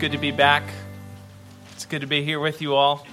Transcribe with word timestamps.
good 0.00 0.12
to 0.12 0.18
be 0.18 0.30
back. 0.30 0.62
It's 1.72 1.84
good 1.84 2.00
to 2.00 2.06
be 2.06 2.24
here 2.24 2.40
with 2.40 2.62
you 2.62 2.74
all. 2.74 3.06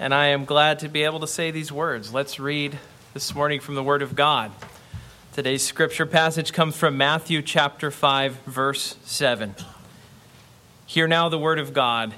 And 0.00 0.12
I 0.12 0.26
am 0.26 0.46
glad 0.46 0.80
to 0.80 0.88
be 0.88 1.04
able 1.04 1.20
to 1.20 1.28
say 1.28 1.52
these 1.52 1.70
words. 1.70 2.12
Let's 2.12 2.40
read 2.40 2.76
this 3.14 3.36
morning 3.36 3.60
from 3.60 3.76
the 3.76 3.84
Word 3.84 4.02
of 4.02 4.16
God. 4.16 4.50
Today's 5.32 5.64
scripture 5.64 6.06
passage 6.06 6.52
comes 6.52 6.76
from 6.76 6.96
Matthew 6.96 7.40
chapter 7.40 7.92
5, 7.92 8.32
verse 8.46 8.96
7. 9.04 9.54
Hear 10.86 11.06
now 11.06 11.28
the 11.28 11.38
Word 11.38 11.60
of 11.60 11.72
God. 11.72 12.14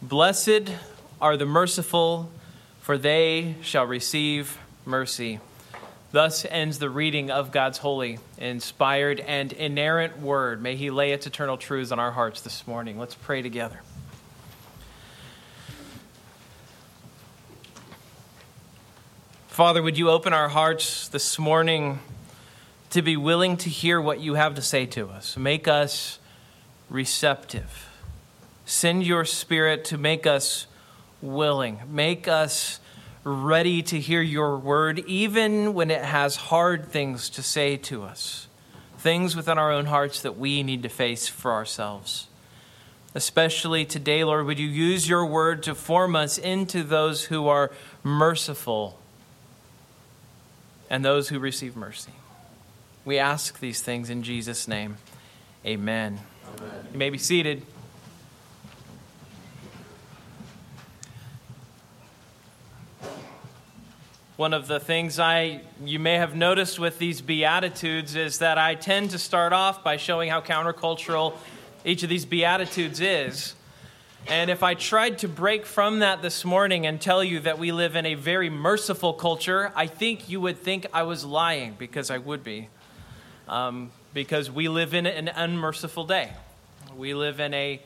Blessed 0.00 0.72
are 1.20 1.36
the 1.36 1.44
merciful, 1.44 2.30
for 2.80 2.96
they 2.96 3.56
shall 3.60 3.84
receive 3.84 4.56
mercy. 4.86 5.38
Thus 6.10 6.46
ends 6.46 6.78
the 6.78 6.88
reading 6.88 7.30
of 7.30 7.52
God's 7.52 7.78
holy, 7.78 8.18
inspired, 8.38 9.20
and 9.20 9.52
inerrant 9.52 10.18
word. 10.18 10.62
May 10.62 10.74
He 10.74 10.90
lay 10.90 11.12
its 11.12 11.26
eternal 11.26 11.58
truths 11.58 11.92
on 11.92 11.98
our 11.98 12.12
hearts 12.12 12.40
this 12.40 12.66
morning. 12.66 12.98
Let's 12.98 13.14
pray 13.14 13.42
together. 13.42 13.80
Father, 19.48 19.82
would 19.82 19.98
you 19.98 20.08
open 20.08 20.32
our 20.32 20.48
hearts 20.48 21.08
this 21.08 21.38
morning 21.38 21.98
to 22.90 23.02
be 23.02 23.16
willing 23.16 23.56
to 23.58 23.68
hear 23.68 24.00
what 24.00 24.20
you 24.20 24.34
have 24.34 24.54
to 24.54 24.62
say 24.62 24.86
to 24.86 25.08
us? 25.08 25.36
Make 25.36 25.68
us 25.68 26.20
receptive. 26.88 27.90
Send 28.64 29.04
your 29.04 29.24
spirit 29.24 29.84
to 29.86 29.98
make 29.98 30.26
us 30.26 30.66
willing. 31.20 31.80
Make 31.90 32.28
us 32.28 32.80
ready 33.24 33.82
to 33.82 34.00
hear 34.00 34.22
your 34.22 34.56
word, 34.56 35.00
even 35.00 35.74
when 35.74 35.90
it 35.90 36.02
has 36.02 36.36
hard 36.36 36.88
things 36.88 37.28
to 37.30 37.42
say 37.42 37.76
to 37.76 38.02
us, 38.02 38.46
things 38.98 39.36
within 39.36 39.58
our 39.58 39.72
own 39.72 39.86
hearts 39.86 40.22
that 40.22 40.38
we 40.38 40.62
need 40.62 40.82
to 40.82 40.88
face 40.88 41.28
for 41.28 41.52
ourselves. 41.52 42.26
Especially 43.14 43.84
today, 43.84 44.22
Lord, 44.24 44.46
would 44.46 44.58
you 44.58 44.68
use 44.68 45.08
your 45.08 45.26
word 45.26 45.62
to 45.64 45.74
form 45.74 46.14
us 46.14 46.38
into 46.38 46.82
those 46.82 47.24
who 47.24 47.48
are 47.48 47.70
merciful 48.02 48.98
and 50.90 51.04
those 51.04 51.28
who 51.28 51.38
receive 51.38 51.76
mercy. 51.76 52.12
We 53.04 53.18
ask 53.18 53.60
these 53.60 53.80
things 53.82 54.10
in 54.10 54.22
Jesus' 54.22 54.68
name. 54.68 54.96
Amen. 55.64 56.20
Amen. 56.58 56.88
You 56.92 56.98
may 56.98 57.10
be 57.10 57.18
seated. 57.18 57.62
One 64.38 64.54
of 64.54 64.68
the 64.68 64.78
things 64.78 65.18
I 65.18 65.62
you 65.84 65.98
may 65.98 66.14
have 66.14 66.36
noticed 66.36 66.78
with 66.78 67.00
these 67.00 67.20
beatitudes 67.20 68.14
is 68.14 68.38
that 68.38 68.56
I 68.56 68.76
tend 68.76 69.10
to 69.10 69.18
start 69.18 69.52
off 69.52 69.82
by 69.82 69.96
showing 69.96 70.30
how 70.30 70.40
countercultural 70.40 71.34
each 71.84 72.04
of 72.04 72.08
these 72.08 72.24
beatitudes 72.24 73.00
is. 73.00 73.56
And 74.28 74.48
if 74.48 74.62
I 74.62 74.74
tried 74.74 75.18
to 75.18 75.28
break 75.28 75.66
from 75.66 75.98
that 75.98 76.22
this 76.22 76.44
morning 76.44 76.86
and 76.86 77.00
tell 77.00 77.24
you 77.24 77.40
that 77.40 77.58
we 77.58 77.72
live 77.72 77.96
in 77.96 78.06
a 78.06 78.14
very 78.14 78.48
merciful 78.48 79.12
culture, 79.12 79.72
I 79.74 79.88
think 79.88 80.28
you 80.28 80.40
would 80.40 80.58
think 80.58 80.86
I 80.92 81.02
was 81.02 81.24
lying 81.24 81.74
because 81.76 82.08
I 82.08 82.18
would 82.18 82.44
be. 82.44 82.68
Um, 83.48 83.90
because 84.14 84.52
we 84.52 84.68
live 84.68 84.94
in 84.94 85.06
an 85.06 85.26
unmerciful 85.26 86.04
day. 86.04 86.30
We 86.96 87.12
live 87.12 87.40
in 87.40 87.52
a 87.54 87.82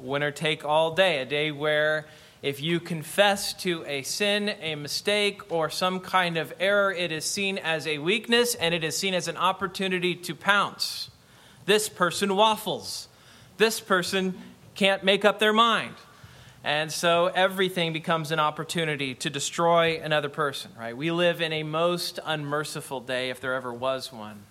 winner 0.00 0.30
take 0.30 0.64
all 0.64 0.94
day, 0.94 1.18
a 1.18 1.26
day 1.26 1.52
where 1.52 2.06
if 2.44 2.60
you 2.60 2.78
confess 2.78 3.54
to 3.54 3.82
a 3.86 4.02
sin, 4.02 4.50
a 4.60 4.74
mistake, 4.74 5.50
or 5.50 5.70
some 5.70 5.98
kind 5.98 6.36
of 6.36 6.52
error, 6.60 6.92
it 6.92 7.10
is 7.10 7.24
seen 7.24 7.56
as 7.56 7.86
a 7.86 7.96
weakness 7.96 8.54
and 8.54 8.74
it 8.74 8.84
is 8.84 8.94
seen 8.94 9.14
as 9.14 9.28
an 9.28 9.38
opportunity 9.38 10.14
to 10.14 10.34
pounce. 10.34 11.08
This 11.64 11.88
person 11.88 12.36
waffles. 12.36 13.08
This 13.56 13.80
person 13.80 14.34
can't 14.74 15.02
make 15.02 15.24
up 15.24 15.38
their 15.38 15.54
mind. 15.54 15.94
And 16.62 16.92
so 16.92 17.28
everything 17.34 17.94
becomes 17.94 18.30
an 18.30 18.40
opportunity 18.40 19.14
to 19.14 19.30
destroy 19.30 19.98
another 20.02 20.28
person, 20.28 20.70
right? 20.78 20.94
We 20.94 21.10
live 21.12 21.40
in 21.40 21.50
a 21.50 21.62
most 21.62 22.20
unmerciful 22.22 23.00
day, 23.00 23.30
if 23.30 23.40
there 23.40 23.54
ever 23.54 23.72
was 23.72 24.12
one. 24.12 24.42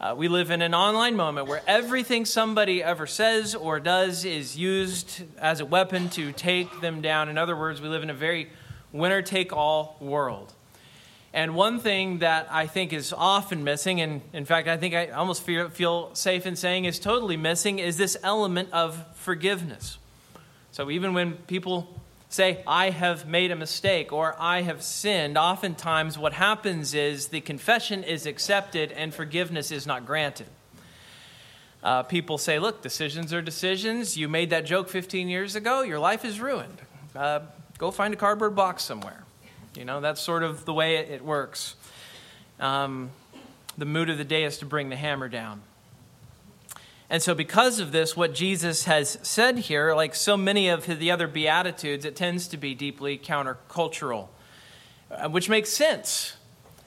Uh, 0.00 0.12
we 0.16 0.26
live 0.26 0.50
in 0.50 0.60
an 0.60 0.74
online 0.74 1.14
moment 1.14 1.46
where 1.46 1.62
everything 1.68 2.24
somebody 2.24 2.82
ever 2.82 3.06
says 3.06 3.54
or 3.54 3.78
does 3.78 4.24
is 4.24 4.56
used 4.58 5.22
as 5.38 5.60
a 5.60 5.64
weapon 5.64 6.08
to 6.08 6.32
take 6.32 6.80
them 6.80 7.00
down. 7.00 7.28
In 7.28 7.38
other 7.38 7.54
words, 7.56 7.80
we 7.80 7.88
live 7.88 8.02
in 8.02 8.10
a 8.10 8.14
very 8.14 8.50
winner 8.92 9.22
take 9.22 9.52
all 9.52 9.96
world. 10.00 10.52
And 11.32 11.54
one 11.54 11.78
thing 11.78 12.18
that 12.18 12.48
I 12.50 12.66
think 12.66 12.92
is 12.92 13.12
often 13.12 13.62
missing, 13.62 14.00
and 14.00 14.20
in 14.32 14.44
fact, 14.44 14.66
I 14.66 14.76
think 14.76 14.94
I 14.94 15.08
almost 15.08 15.44
feel, 15.44 15.68
feel 15.68 16.12
safe 16.14 16.44
in 16.44 16.56
saying 16.56 16.86
is 16.86 16.98
totally 16.98 17.36
missing, 17.36 17.78
is 17.78 17.96
this 17.96 18.16
element 18.24 18.70
of 18.72 19.04
forgiveness. 19.16 19.98
So 20.72 20.90
even 20.90 21.14
when 21.14 21.34
people 21.34 22.00
say, 22.34 22.62
I 22.66 22.90
have 22.90 23.26
made 23.26 23.52
a 23.52 23.56
mistake 23.56 24.12
or 24.12 24.34
I 24.38 24.62
have 24.62 24.82
sinned, 24.82 25.38
oftentimes 25.38 26.18
what 26.18 26.32
happens 26.32 26.92
is 26.92 27.28
the 27.28 27.40
confession 27.40 28.02
is 28.02 28.26
accepted 28.26 28.90
and 28.92 29.14
forgiveness 29.14 29.70
is 29.70 29.86
not 29.86 30.04
granted. 30.04 30.48
Uh, 31.82 32.02
people 32.02 32.36
say, 32.38 32.58
Look, 32.58 32.82
decisions 32.82 33.32
are 33.32 33.40
decisions. 33.40 34.16
You 34.16 34.28
made 34.28 34.50
that 34.50 34.64
joke 34.66 34.88
15 34.88 35.28
years 35.28 35.54
ago, 35.54 35.82
your 35.82 35.98
life 35.98 36.24
is 36.24 36.40
ruined. 36.40 36.82
Uh, 37.14 37.40
go 37.78 37.90
find 37.90 38.12
a 38.12 38.16
cardboard 38.16 38.56
box 38.56 38.82
somewhere. 38.82 39.24
You 39.76 39.84
know, 39.84 40.00
that's 40.00 40.20
sort 40.20 40.42
of 40.42 40.64
the 40.64 40.72
way 40.72 40.96
it, 40.96 41.24
works. 41.24 41.76
Um, 42.58 43.10
the 43.78 43.86
mood 43.86 44.08
of 44.10 44.18
the 44.18 44.24
day 44.24 44.44
is 44.44 44.58
to 44.58 44.66
bring 44.66 44.88
the 44.88 44.96
hammer 44.96 45.28
down. 45.28 45.62
And 47.10 47.22
so, 47.22 47.34
because 47.34 47.80
of 47.80 47.92
this, 47.92 48.16
what 48.16 48.34
Jesus 48.34 48.84
has 48.84 49.18
said 49.22 49.58
here, 49.58 49.94
like 49.94 50.14
so 50.14 50.36
many 50.36 50.68
of 50.68 50.86
the 50.86 51.10
other 51.10 51.28
Beatitudes, 51.28 52.04
it 52.04 52.16
tends 52.16 52.48
to 52.48 52.56
be 52.56 52.74
deeply 52.74 53.18
countercultural, 53.18 54.28
uh, 55.10 55.28
which 55.28 55.48
makes 55.48 55.68
sense, 55.68 56.36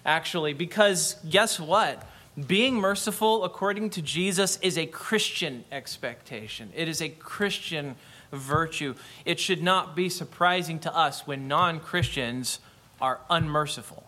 actually, 0.06 0.54
because 0.54 1.16
guess 1.30 1.60
what? 1.60 2.04
Being 2.48 2.76
merciful, 2.76 3.44
according 3.44 3.92
to 3.92 4.02
Jesus, 4.02 4.58
is 4.58 4.78
a 4.78 4.86
Christian 4.86 5.66
expectation. 5.72 6.72
It 6.76 6.88
is 6.88 7.02
a 7.02 7.10
Christian 7.10 7.96
virtue. 8.32 8.96
It 9.26 9.40
should 9.40 9.64
not 9.64 9.96
be 9.96 10.10
surprising 10.10 10.80
to 10.80 10.96
us 10.96 11.26
when 11.26 11.48
non 11.48 11.80
Christians 11.80 12.60
are 13.00 13.20
unmerciful. 13.30 14.04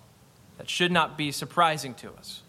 That 0.57 0.69
should 0.69 0.91
not 0.91 1.17
be 1.17 1.31
surprising 1.31 1.93
to 1.95 2.11
us. 2.13 2.41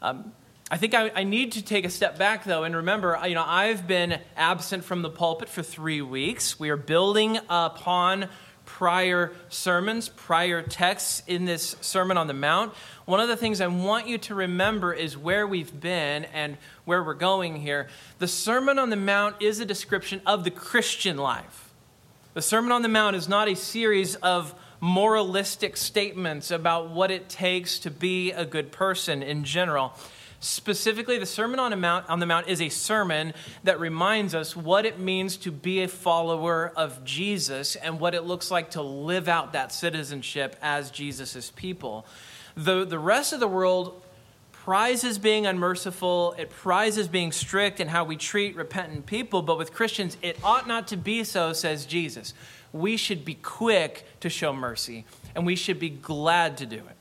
Um, 0.00 0.32
I 0.72 0.78
think 0.78 0.94
I, 0.94 1.10
I, 1.14 1.24
need 1.24 1.52
to 1.52 1.62
take 1.62 1.84
a 1.84 1.90
step 1.90 2.16
back, 2.16 2.44
though, 2.44 2.64
and 2.64 2.74
remember, 2.74 3.20
you 3.26 3.34
know, 3.34 3.44
I've 3.46 3.86
been 3.86 4.18
absent 4.34 4.84
from 4.84 5.02
the 5.02 5.10
pulpit 5.10 5.50
for 5.50 5.62
three 5.62 6.00
weeks. 6.00 6.58
We 6.58 6.70
are 6.70 6.78
building 6.78 7.38
upon 7.50 8.30
prior 8.64 9.34
sermons, 9.50 10.08
prior 10.08 10.62
texts 10.62 11.24
in 11.26 11.44
this 11.44 11.76
Sermon 11.82 12.16
on 12.16 12.26
the 12.26 12.32
Mount. 12.32 12.72
One 13.04 13.20
of 13.20 13.28
the 13.28 13.36
things 13.36 13.60
I 13.60 13.66
want 13.66 14.06
you 14.06 14.16
to 14.16 14.34
remember 14.34 14.94
is 14.94 15.14
where 15.14 15.46
we've 15.46 15.78
been 15.78 16.24
and 16.24 16.56
where 16.86 17.04
we're 17.04 17.12
going 17.12 17.56
here. 17.56 17.88
The 18.18 18.26
Sermon 18.26 18.78
on 18.78 18.88
the 18.88 18.96
Mount 18.96 19.42
is 19.42 19.60
a 19.60 19.66
description 19.66 20.22
of 20.24 20.42
the 20.42 20.50
Christian 20.50 21.18
life. 21.18 21.70
The 22.32 22.40
Sermon 22.40 22.72
on 22.72 22.80
the 22.80 22.88
Mount 22.88 23.14
is 23.14 23.28
not 23.28 23.46
a 23.46 23.56
series 23.56 24.14
of 24.14 24.54
moralistic 24.80 25.76
statements 25.76 26.50
about 26.50 26.88
what 26.88 27.10
it 27.10 27.28
takes 27.28 27.78
to 27.80 27.90
be 27.90 28.32
a 28.32 28.46
good 28.46 28.72
person 28.72 29.22
in 29.22 29.44
general. 29.44 29.92
Specifically, 30.42 31.18
the 31.18 31.26
Sermon 31.26 31.60
on, 31.60 31.80
Mount, 31.80 32.10
on 32.10 32.18
the 32.18 32.26
Mount 32.26 32.48
is 32.48 32.60
a 32.60 32.68
sermon 32.68 33.32
that 33.62 33.78
reminds 33.78 34.34
us 34.34 34.56
what 34.56 34.84
it 34.84 34.98
means 34.98 35.36
to 35.36 35.52
be 35.52 35.84
a 35.84 35.88
follower 35.88 36.72
of 36.74 37.04
Jesus 37.04 37.76
and 37.76 38.00
what 38.00 38.12
it 38.12 38.22
looks 38.22 38.50
like 38.50 38.72
to 38.72 38.82
live 38.82 39.28
out 39.28 39.52
that 39.52 39.70
citizenship 39.70 40.56
as 40.60 40.90
Jesus' 40.90 41.52
people. 41.54 42.04
The, 42.56 42.84
the 42.84 42.98
rest 42.98 43.32
of 43.32 43.38
the 43.38 43.46
world 43.46 44.02
prizes 44.50 45.16
being 45.16 45.46
unmerciful, 45.46 46.34
it 46.36 46.50
prizes 46.50 47.06
being 47.06 47.30
strict 47.30 47.78
in 47.78 47.86
how 47.86 48.02
we 48.02 48.16
treat 48.16 48.56
repentant 48.56 49.06
people, 49.06 49.42
but 49.42 49.56
with 49.56 49.72
Christians, 49.72 50.16
it 50.22 50.42
ought 50.42 50.66
not 50.66 50.88
to 50.88 50.96
be 50.96 51.22
so, 51.22 51.52
says 51.52 51.86
Jesus. 51.86 52.34
We 52.72 52.96
should 52.96 53.24
be 53.24 53.34
quick 53.34 54.06
to 54.18 54.28
show 54.28 54.52
mercy, 54.52 55.04
and 55.36 55.46
we 55.46 55.54
should 55.54 55.78
be 55.78 55.90
glad 55.90 56.56
to 56.58 56.66
do 56.66 56.78
it. 56.78 56.96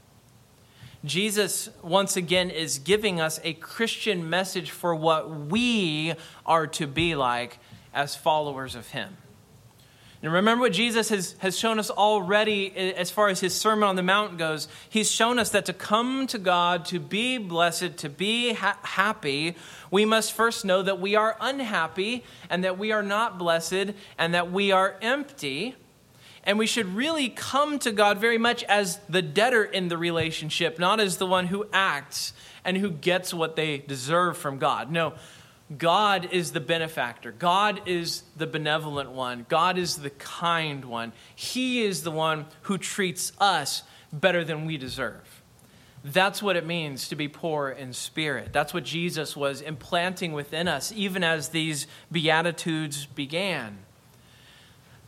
Jesus, 1.03 1.69
once 1.81 2.15
again, 2.15 2.51
is 2.51 2.77
giving 2.77 3.19
us 3.19 3.39
a 3.43 3.53
Christian 3.53 4.29
message 4.29 4.69
for 4.69 4.93
what 4.93 5.29
we 5.47 6.13
are 6.45 6.67
to 6.67 6.85
be 6.85 7.15
like 7.15 7.57
as 7.93 8.15
followers 8.15 8.75
of 8.75 8.89
Him. 8.89 9.17
And 10.23 10.31
remember 10.31 10.61
what 10.61 10.73
Jesus 10.73 11.09
has, 11.09 11.35
has 11.39 11.57
shown 11.57 11.79
us 11.79 11.89
already 11.89 12.71
as 12.93 13.09
far 13.09 13.29
as 13.29 13.39
his 13.39 13.55
Sermon 13.55 13.89
on 13.89 13.95
the 13.95 14.03
Mount 14.03 14.37
goes. 14.37 14.67
He's 14.87 15.09
shown 15.09 15.39
us 15.39 15.49
that 15.49 15.65
to 15.65 15.73
come 15.73 16.27
to 16.27 16.37
God, 16.37 16.85
to 16.85 16.99
be 16.99 17.39
blessed, 17.39 17.97
to 17.97 18.09
be 18.09 18.53
ha- 18.53 18.77
happy, 18.83 19.55
we 19.89 20.05
must 20.05 20.33
first 20.33 20.63
know 20.63 20.83
that 20.83 20.99
we 20.99 21.15
are 21.15 21.35
unhappy 21.41 22.23
and 22.51 22.63
that 22.63 22.77
we 22.77 22.91
are 22.91 23.01
not 23.01 23.39
blessed 23.39 23.93
and 24.19 24.35
that 24.35 24.51
we 24.51 24.71
are 24.71 24.95
empty. 25.01 25.75
And 26.43 26.57
we 26.57 26.65
should 26.65 26.95
really 26.95 27.29
come 27.29 27.77
to 27.79 27.91
God 27.91 28.17
very 28.17 28.37
much 28.37 28.63
as 28.63 28.97
the 29.07 29.21
debtor 29.21 29.63
in 29.63 29.89
the 29.89 29.97
relationship, 29.97 30.79
not 30.79 30.99
as 30.99 31.17
the 31.17 31.27
one 31.27 31.47
who 31.47 31.67
acts 31.71 32.33
and 32.65 32.77
who 32.77 32.89
gets 32.89 33.33
what 33.33 33.55
they 33.55 33.77
deserve 33.77 34.37
from 34.37 34.57
God. 34.57 34.91
No, 34.91 35.13
God 35.77 36.29
is 36.31 36.51
the 36.51 36.59
benefactor. 36.59 37.31
God 37.31 37.81
is 37.85 38.23
the 38.35 38.47
benevolent 38.47 39.11
one. 39.11 39.45
God 39.49 39.77
is 39.77 39.97
the 39.97 40.09
kind 40.09 40.83
one. 40.85 41.13
He 41.35 41.83
is 41.83 42.03
the 42.03 42.11
one 42.11 42.47
who 42.63 42.77
treats 42.77 43.31
us 43.39 43.83
better 44.11 44.43
than 44.43 44.65
we 44.65 44.77
deserve. 44.77 45.41
That's 46.03 46.41
what 46.41 46.55
it 46.55 46.65
means 46.65 47.07
to 47.09 47.15
be 47.15 47.27
poor 47.27 47.69
in 47.69 47.93
spirit. 47.93 48.51
That's 48.51 48.73
what 48.73 48.83
Jesus 48.83 49.37
was 49.37 49.61
implanting 49.61 50.33
within 50.33 50.67
us, 50.67 50.91
even 50.95 51.23
as 51.23 51.49
these 51.49 51.85
Beatitudes 52.11 53.05
began. 53.05 53.77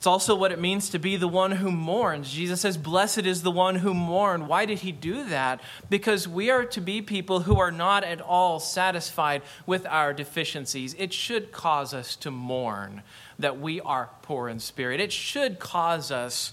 It's 0.04 0.08
also 0.08 0.36
what 0.36 0.52
it 0.52 0.60
means 0.60 0.90
to 0.90 1.00
be 1.00 1.16
the 1.16 1.30
one 1.30 1.52
who 1.52 1.72
mourns. 1.72 2.30
Jesus 2.30 2.60
says, 2.60 2.76
Blessed 2.76 3.20
is 3.20 3.42
the 3.42 3.50
one 3.50 3.76
who 3.76 3.94
mourns. 3.94 4.44
Why 4.50 4.66
did 4.66 4.80
he 4.80 4.92
do 4.92 5.24
that? 5.30 5.62
Because 5.90 6.28
we 6.28 6.50
are 6.50 6.66
to 6.66 6.82
be 6.82 7.02
people 7.02 7.40
who 7.40 7.58
are 7.58 7.72
not 7.72 8.04
at 8.04 8.20
all 8.20 8.60
satisfied 8.60 9.44
with 9.66 9.86
our 9.86 10.12
deficiencies. 10.14 10.94
It 11.00 11.14
should 11.14 11.54
cause 11.54 11.94
us 11.94 12.18
to 12.18 12.32
mourn 12.32 13.02
that 13.40 13.62
we 13.62 13.80
are 13.80 14.10
poor 14.24 14.50
in 14.50 14.60
spirit. 14.60 15.00
It 15.00 15.14
should 15.14 15.58
cause 15.58 16.12
us 16.12 16.52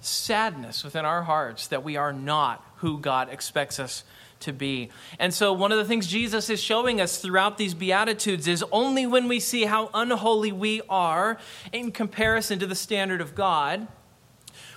sadness 0.00 0.82
within 0.82 1.04
our 1.04 1.22
hearts 1.22 1.68
that 1.68 1.84
we 1.84 1.96
are 1.96 2.12
not 2.12 2.66
who 2.78 2.98
God 2.98 3.28
expects 3.28 3.78
us 3.78 4.02
to 4.40 4.52
be. 4.52 4.90
And 5.18 5.32
so, 5.32 5.52
one 5.52 5.72
of 5.72 5.78
the 5.78 5.84
things 5.84 6.06
Jesus 6.06 6.50
is 6.50 6.60
showing 6.60 7.00
us 7.00 7.18
throughout 7.18 7.58
these 7.58 7.74
Beatitudes 7.74 8.48
is 8.48 8.64
only 8.72 9.06
when 9.06 9.28
we 9.28 9.40
see 9.40 9.64
how 9.64 9.90
unholy 9.94 10.52
we 10.52 10.82
are 10.88 11.38
in 11.72 11.92
comparison 11.92 12.58
to 12.58 12.66
the 12.66 12.74
standard 12.74 13.20
of 13.20 13.34
God 13.34 13.86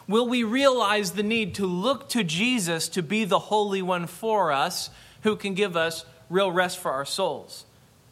will 0.07 0.27
we 0.27 0.43
realize 0.43 1.11
the 1.11 1.23
need 1.23 1.55
to 1.55 1.65
look 1.65 2.09
to 2.09 2.23
Jesus 2.23 2.89
to 2.89 3.01
be 3.01 3.25
the 3.25 3.39
Holy 3.39 3.81
One 3.81 4.07
for 4.07 4.51
us 4.51 4.89
who 5.21 5.35
can 5.35 5.53
give 5.53 5.77
us 5.77 6.05
real 6.29 6.51
rest 6.51 6.77
for 6.77 6.91
our 6.91 7.05
souls. 7.05 7.65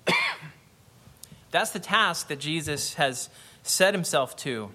That's 1.51 1.71
the 1.71 1.79
task 1.79 2.29
that 2.29 2.39
Jesus 2.39 2.93
has 2.95 3.29
set 3.63 3.93
himself 3.93 4.35
to 4.37 4.71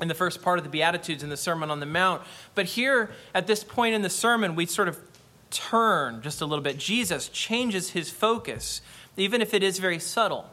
in 0.00 0.08
the 0.08 0.14
first 0.14 0.42
part 0.42 0.58
of 0.58 0.64
the 0.64 0.70
Beatitudes 0.70 1.22
in 1.22 1.30
the 1.30 1.36
Sermon 1.36 1.70
on 1.70 1.80
the 1.80 1.86
Mount. 1.86 2.22
But 2.54 2.66
here, 2.66 3.10
at 3.34 3.46
this 3.46 3.64
point 3.64 3.94
in 3.94 4.02
the 4.02 4.10
sermon, 4.10 4.54
we 4.54 4.66
sort 4.66 4.88
of 4.88 4.98
turn 5.52 6.22
just 6.22 6.40
a 6.40 6.46
little 6.46 6.62
bit. 6.62 6.78
Jesus 6.78 7.28
changes 7.28 7.90
his 7.90 8.10
focus, 8.10 8.80
even 9.16 9.40
if 9.40 9.54
it 9.54 9.62
is 9.62 9.78
very 9.78 9.98
subtle. 9.98 10.50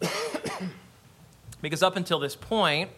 because 1.62 1.82
up 1.82 1.96
until 1.96 2.18
this 2.18 2.34
point, 2.34 2.90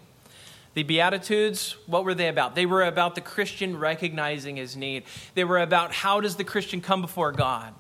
the 0.75 0.83
Beatitudes, 0.83 1.77
what 1.87 2.05
were 2.05 2.15
they 2.15 2.29
about? 2.29 2.55
They 2.55 2.65
were 2.65 2.85
about 2.85 3.15
the 3.15 3.21
Christian 3.21 3.79
recognizing 3.79 4.57
his 4.57 4.77
need. 4.77 5.05
They 5.35 5.45
were 5.45 5.59
about 5.59 5.93
how 5.93 6.21
does 6.21 6.37
the 6.37 6.45
Christian 6.45 6.81
come 6.81 7.03
before 7.03 7.33
God? 7.33 7.75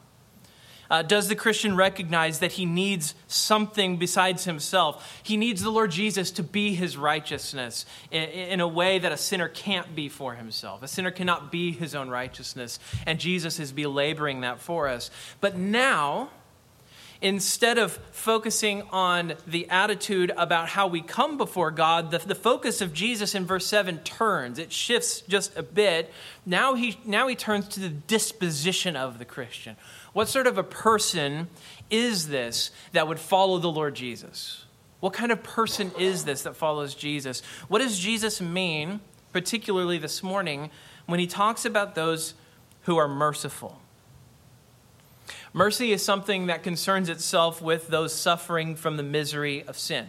Uh, 0.92 1.00
does 1.00 1.28
the 1.28 1.34
Christian 1.34 1.74
recognize 1.74 2.40
that 2.40 2.52
he 2.52 2.66
needs 2.66 3.14
something 3.26 3.96
besides 3.96 4.44
himself? 4.44 5.20
He 5.22 5.38
needs 5.38 5.62
the 5.62 5.70
Lord 5.70 5.90
Jesus 5.90 6.30
to 6.32 6.42
be 6.42 6.74
his 6.74 6.98
righteousness 6.98 7.86
in, 8.10 8.24
in 8.24 8.60
a 8.60 8.68
way 8.68 8.98
that 8.98 9.10
a 9.10 9.16
sinner 9.16 9.48
can't 9.48 9.96
be 9.96 10.10
for 10.10 10.34
himself. 10.34 10.82
A 10.82 10.88
sinner 10.88 11.10
cannot 11.10 11.50
be 11.50 11.72
his 11.72 11.94
own 11.94 12.10
righteousness, 12.10 12.78
and 13.06 13.18
Jesus 13.18 13.58
is 13.58 13.72
belaboring 13.72 14.42
that 14.42 14.60
for 14.60 14.86
us. 14.86 15.10
But 15.40 15.56
now, 15.56 16.28
instead 17.22 17.78
of 17.78 17.92
focusing 18.10 18.82
on 18.90 19.34
the 19.46 19.70
attitude 19.70 20.32
about 20.36 20.68
how 20.68 20.88
we 20.88 21.00
come 21.00 21.38
before 21.38 21.70
God, 21.70 22.10
the, 22.10 22.18
the 22.18 22.34
focus 22.34 22.80
of 22.80 22.92
Jesus 22.92 23.34
in 23.34 23.46
verse 23.46 23.64
7 23.64 24.00
turns. 24.00 24.58
It 24.58 24.72
shifts 24.72 25.22
just 25.22 25.56
a 25.56 25.62
bit. 25.62 26.12
Now 26.44 26.74
he, 26.74 26.98
now 27.06 27.28
he 27.28 27.36
turns 27.36 27.68
to 27.68 27.80
the 27.80 27.88
disposition 27.88 28.96
of 28.96 29.18
the 29.18 29.24
Christian. 29.24 29.76
What 30.12 30.28
sort 30.28 30.46
of 30.46 30.58
a 30.58 30.62
person 30.62 31.48
is 31.90 32.28
this 32.28 32.70
that 32.92 33.08
would 33.08 33.18
follow 33.18 33.58
the 33.58 33.70
Lord 33.70 33.94
Jesus? 33.94 34.64
What 35.00 35.12
kind 35.12 35.32
of 35.32 35.42
person 35.42 35.90
is 35.98 36.24
this 36.24 36.42
that 36.42 36.54
follows 36.54 36.94
Jesus? 36.94 37.42
What 37.68 37.80
does 37.80 37.98
Jesus 37.98 38.40
mean, 38.40 39.00
particularly 39.32 39.98
this 39.98 40.22
morning, 40.22 40.70
when 41.06 41.18
he 41.18 41.26
talks 41.26 41.64
about 41.64 41.94
those 41.94 42.34
who 42.82 42.96
are 42.96 43.08
merciful? 43.08 43.80
Mercy 45.52 45.92
is 45.92 46.04
something 46.04 46.46
that 46.46 46.62
concerns 46.62 47.08
itself 47.08 47.60
with 47.60 47.88
those 47.88 48.14
suffering 48.14 48.76
from 48.76 48.96
the 48.96 49.02
misery 49.02 49.64
of 49.64 49.76
sin. 49.76 50.06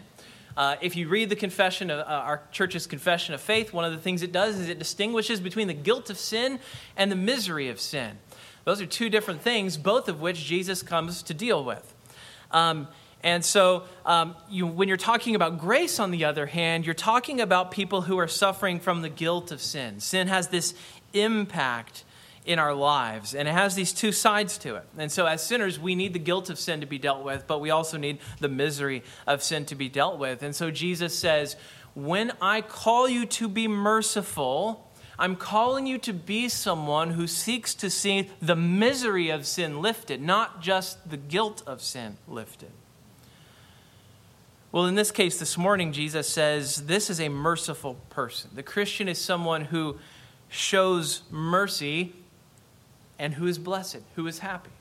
Uh, 0.55 0.75
if 0.81 0.95
you 0.95 1.07
read 1.07 1.29
the 1.29 1.35
confession 1.35 1.89
of 1.89 1.99
uh, 1.99 2.03
our 2.03 2.43
church's 2.51 2.85
confession 2.85 3.33
of 3.33 3.41
faith, 3.41 3.73
one 3.73 3.83
of 3.83 3.91
the 3.91 3.97
things 3.97 4.21
it 4.21 4.31
does 4.31 4.59
is 4.59 4.69
it 4.69 4.77
distinguishes 4.77 5.39
between 5.39 5.67
the 5.67 5.73
guilt 5.73 6.09
of 6.09 6.17
sin 6.17 6.59
and 6.95 7.11
the 7.11 7.15
misery 7.15 7.69
of 7.69 7.79
sin. 7.79 8.17
Those 8.65 8.81
are 8.81 8.85
two 8.85 9.09
different 9.09 9.41
things, 9.41 9.77
both 9.77 10.07
of 10.07 10.21
which 10.21 10.43
Jesus 10.43 10.81
comes 10.81 11.23
to 11.23 11.33
deal 11.33 11.63
with. 11.63 11.93
Um, 12.51 12.87
and 13.23 13.43
so, 13.43 13.83
um, 14.05 14.35
you, 14.49 14.67
when 14.67 14.89
you're 14.89 14.97
talking 14.97 15.33
about 15.33 15.57
grace, 15.57 15.97
on 15.97 16.11
the 16.11 16.25
other 16.25 16.45
hand, 16.45 16.85
you're 16.85 16.93
talking 16.93 17.39
about 17.39 17.71
people 17.71 18.01
who 18.01 18.17
are 18.19 18.27
suffering 18.27 18.81
from 18.81 19.01
the 19.01 19.09
guilt 19.09 19.51
of 19.51 19.61
sin. 19.61 20.01
Sin 20.01 20.27
has 20.27 20.49
this 20.49 20.73
impact 21.13 22.03
in 22.45 22.59
our 22.59 22.73
lives, 22.73 23.33
and 23.33 23.47
it 23.47 23.53
has 23.53 23.75
these 23.75 23.93
two 23.93 24.11
sides 24.11 24.57
to 24.59 24.75
it. 24.75 24.85
And 24.97 25.09
so, 25.09 25.25
as 25.25 25.41
sinners, 25.41 25.79
we 25.79 25.95
need 25.95 26.11
the 26.11 26.19
guilt 26.19 26.49
of 26.49 26.59
sin 26.59 26.81
to 26.81 26.85
be 26.85 26.97
dealt 26.97 27.23
with, 27.23 27.47
but 27.47 27.61
we 27.61 27.69
also 27.69 27.97
need 27.97 28.19
the 28.41 28.49
misery 28.49 29.03
of 29.25 29.41
sin 29.41 29.65
to 29.65 29.75
be 29.75 29.87
dealt 29.87 30.19
with. 30.19 30.43
And 30.43 30.53
so, 30.53 30.69
Jesus 30.69 31.17
says, 31.17 31.55
When 31.95 32.33
I 32.41 32.59
call 32.59 33.07
you 33.07 33.25
to 33.25 33.47
be 33.47 33.69
merciful, 33.69 34.91
I'm 35.17 35.35
calling 35.35 35.85
you 35.85 35.97
to 35.99 36.13
be 36.13 36.49
someone 36.49 37.11
who 37.11 37.27
seeks 37.27 37.75
to 37.75 37.89
see 37.89 38.29
the 38.41 38.55
misery 38.55 39.29
of 39.29 39.45
sin 39.45 39.81
lifted, 39.81 40.21
not 40.21 40.61
just 40.61 41.09
the 41.09 41.17
guilt 41.17 41.61
of 41.67 41.81
sin 41.81 42.17
lifted. 42.27 42.71
Well, 44.71 44.87
in 44.87 44.95
this 44.95 45.11
case, 45.11 45.37
this 45.37 45.55
morning, 45.55 45.91
Jesus 45.91 46.27
says 46.27 46.87
this 46.87 47.11
is 47.11 47.19
a 47.19 47.29
merciful 47.29 47.95
person. 48.09 48.49
The 48.55 48.63
Christian 48.63 49.07
is 49.07 49.19
someone 49.19 49.65
who 49.65 49.99
shows 50.49 51.21
mercy 51.29 52.13
and 53.19 53.35
who 53.35 53.45
is 53.45 53.59
blessed, 53.59 54.01
who 54.15 54.25
is 54.25 54.39
happy. 54.39 54.71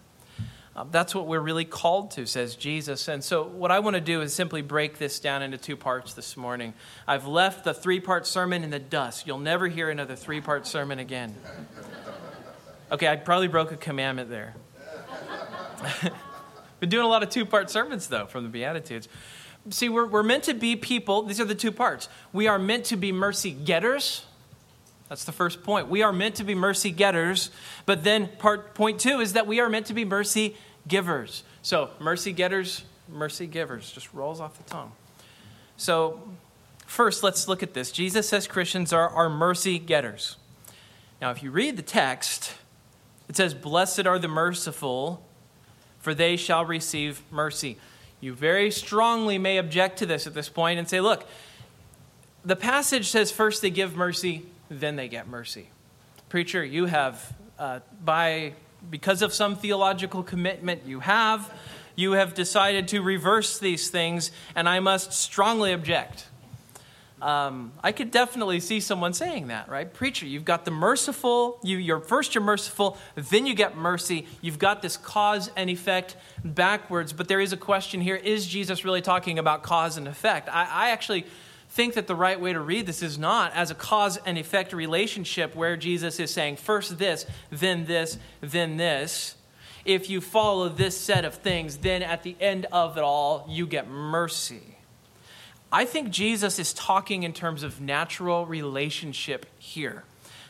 Uh, 0.74 0.84
that's 0.90 1.14
what 1.14 1.26
we're 1.26 1.40
really 1.40 1.66
called 1.66 2.10
to, 2.12 2.26
says 2.26 2.56
Jesus. 2.56 3.06
And 3.06 3.22
so, 3.22 3.44
what 3.44 3.70
I 3.70 3.80
want 3.80 3.94
to 3.94 4.00
do 4.00 4.22
is 4.22 4.32
simply 4.32 4.62
break 4.62 4.96
this 4.96 5.20
down 5.20 5.42
into 5.42 5.58
two 5.58 5.76
parts 5.76 6.14
this 6.14 6.34
morning. 6.34 6.72
I've 7.06 7.26
left 7.26 7.64
the 7.64 7.74
three 7.74 8.00
part 8.00 8.26
sermon 8.26 8.64
in 8.64 8.70
the 8.70 8.78
dust. 8.78 9.26
You'll 9.26 9.38
never 9.38 9.68
hear 9.68 9.90
another 9.90 10.16
three 10.16 10.40
part 10.40 10.66
sermon 10.66 10.98
again. 10.98 11.34
Okay, 12.90 13.06
I 13.06 13.16
probably 13.16 13.48
broke 13.48 13.70
a 13.72 13.76
commandment 13.76 14.30
there. 14.30 14.54
Been 16.80 16.88
doing 16.88 17.04
a 17.04 17.08
lot 17.08 17.22
of 17.22 17.28
two 17.28 17.44
part 17.44 17.70
sermons, 17.70 18.08
though, 18.08 18.26
from 18.26 18.44
the 18.44 18.50
Beatitudes. 18.50 19.08
See, 19.70 19.88
we're, 19.88 20.06
we're 20.06 20.22
meant 20.22 20.44
to 20.44 20.54
be 20.54 20.74
people, 20.74 21.22
these 21.22 21.40
are 21.40 21.44
the 21.44 21.54
two 21.54 21.70
parts. 21.70 22.08
We 22.32 22.48
are 22.48 22.58
meant 22.58 22.86
to 22.86 22.96
be 22.96 23.12
mercy 23.12 23.52
getters. 23.52 24.24
That's 25.12 25.24
the 25.24 25.32
first 25.32 25.62
point. 25.62 25.88
We 25.88 26.02
are 26.02 26.10
meant 26.10 26.36
to 26.36 26.44
be 26.44 26.54
mercy 26.54 26.90
getters, 26.90 27.50
but 27.84 28.02
then 28.02 28.30
part 28.38 28.74
point 28.74 28.98
2 28.98 29.20
is 29.20 29.34
that 29.34 29.46
we 29.46 29.60
are 29.60 29.68
meant 29.68 29.84
to 29.88 29.92
be 29.92 30.06
mercy 30.06 30.56
givers. 30.88 31.44
So, 31.60 31.90
mercy 32.00 32.32
getters, 32.32 32.84
mercy 33.10 33.46
givers 33.46 33.92
just 33.92 34.14
rolls 34.14 34.40
off 34.40 34.56
the 34.56 34.64
tongue. 34.70 34.92
So, 35.76 36.22
first 36.86 37.22
let's 37.22 37.46
look 37.46 37.62
at 37.62 37.74
this. 37.74 37.92
Jesus 37.92 38.26
says 38.26 38.46
Christians 38.46 38.90
are, 38.90 39.06
are 39.06 39.28
mercy 39.28 39.78
getters. 39.78 40.36
Now, 41.20 41.30
if 41.30 41.42
you 41.42 41.50
read 41.50 41.76
the 41.76 41.82
text, 41.82 42.54
it 43.28 43.36
says, 43.36 43.52
Blessed 43.52 44.06
are 44.06 44.18
the 44.18 44.28
merciful, 44.28 45.22
for 46.00 46.14
they 46.14 46.38
shall 46.38 46.64
receive 46.64 47.20
mercy. 47.30 47.76
You 48.22 48.32
very 48.32 48.70
strongly 48.70 49.36
may 49.36 49.58
object 49.58 49.98
to 49.98 50.06
this 50.06 50.26
at 50.26 50.32
this 50.32 50.48
point 50.48 50.78
and 50.78 50.88
say, 50.88 51.02
Look, 51.02 51.26
the 52.46 52.56
passage 52.56 53.10
says 53.10 53.30
first 53.30 53.60
they 53.60 53.68
give 53.68 53.94
mercy, 53.94 54.46
then 54.80 54.96
they 54.96 55.08
get 55.08 55.28
mercy. 55.28 55.68
Preacher, 56.28 56.64
you 56.64 56.86
have, 56.86 57.34
uh, 57.58 57.80
by 58.04 58.54
because 58.90 59.22
of 59.22 59.32
some 59.32 59.56
theological 59.56 60.22
commitment 60.22 60.82
you 60.86 61.00
have, 61.00 61.52
you 61.94 62.12
have 62.12 62.34
decided 62.34 62.88
to 62.88 63.00
reverse 63.00 63.58
these 63.58 63.90
things, 63.90 64.30
and 64.54 64.68
I 64.68 64.80
must 64.80 65.12
strongly 65.12 65.72
object. 65.72 66.26
Um, 67.20 67.72
I 67.84 67.92
could 67.92 68.10
definitely 68.10 68.58
see 68.58 68.80
someone 68.80 69.12
saying 69.12 69.46
that, 69.46 69.68
right? 69.68 69.92
Preacher, 69.92 70.26
you've 70.26 70.44
got 70.44 70.64
the 70.64 70.72
merciful, 70.72 71.60
you, 71.62 71.78
you're 71.78 72.00
first 72.00 72.34
you're 72.34 72.42
merciful, 72.42 72.98
then 73.14 73.46
you 73.46 73.54
get 73.54 73.76
mercy. 73.76 74.26
You've 74.40 74.58
got 74.58 74.82
this 74.82 74.96
cause 74.96 75.48
and 75.54 75.70
effect 75.70 76.16
backwards. 76.44 77.12
But 77.12 77.28
there 77.28 77.40
is 77.40 77.52
a 77.52 77.56
question 77.56 78.00
here: 78.00 78.16
Is 78.16 78.44
Jesus 78.44 78.84
really 78.84 79.02
talking 79.02 79.38
about 79.38 79.62
cause 79.62 79.96
and 79.96 80.08
effect? 80.08 80.48
I, 80.48 80.64
I 80.64 80.90
actually 80.90 81.24
think 81.72 81.94
that 81.94 82.06
the 82.06 82.14
right 82.14 82.38
way 82.38 82.52
to 82.52 82.60
read 82.60 82.84
this 82.84 83.02
is 83.02 83.18
not 83.18 83.50
as 83.54 83.70
a 83.70 83.74
cause 83.74 84.18
and 84.26 84.36
effect 84.36 84.74
relationship 84.74 85.54
where 85.54 85.74
Jesus 85.74 86.20
is 86.20 86.30
saying, 86.30 86.56
first 86.56 86.98
this, 86.98 87.24
then 87.50 87.86
this, 87.86 88.18
then 88.42 88.76
this. 88.76 89.36
If 89.86 90.10
you 90.10 90.20
follow 90.20 90.68
this 90.68 90.94
set 90.98 91.24
of 91.24 91.36
things, 91.36 91.78
then 91.78 92.02
at 92.02 92.24
the 92.24 92.36
end 92.40 92.66
of 92.72 92.98
it 92.98 93.02
all, 93.02 93.46
you 93.48 93.66
get 93.66 93.88
mercy. 93.88 94.76
I 95.72 95.86
think 95.86 96.10
Jesus 96.10 96.58
is 96.58 96.74
talking 96.74 97.22
in 97.22 97.32
terms 97.32 97.62
of 97.62 97.80
natural 97.80 98.44
relationship 98.44 99.46
here. 99.58 100.04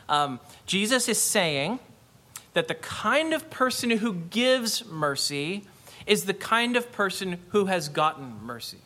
Um, 0.09 0.41
Jesus 0.65 1.07
is 1.07 1.21
saying 1.21 1.79
that 2.51 2.67
the 2.67 2.75
kind 2.75 3.33
of 3.33 3.49
person 3.49 3.91
who 3.91 4.13
gives 4.13 4.85
mercy 4.85 5.63
is 6.05 6.25
the 6.25 6.33
kind 6.33 6.75
of 6.75 6.91
person 6.91 7.39
who 7.51 7.67
has 7.67 7.87
gotten 7.87 8.43
mercy. 8.43 8.79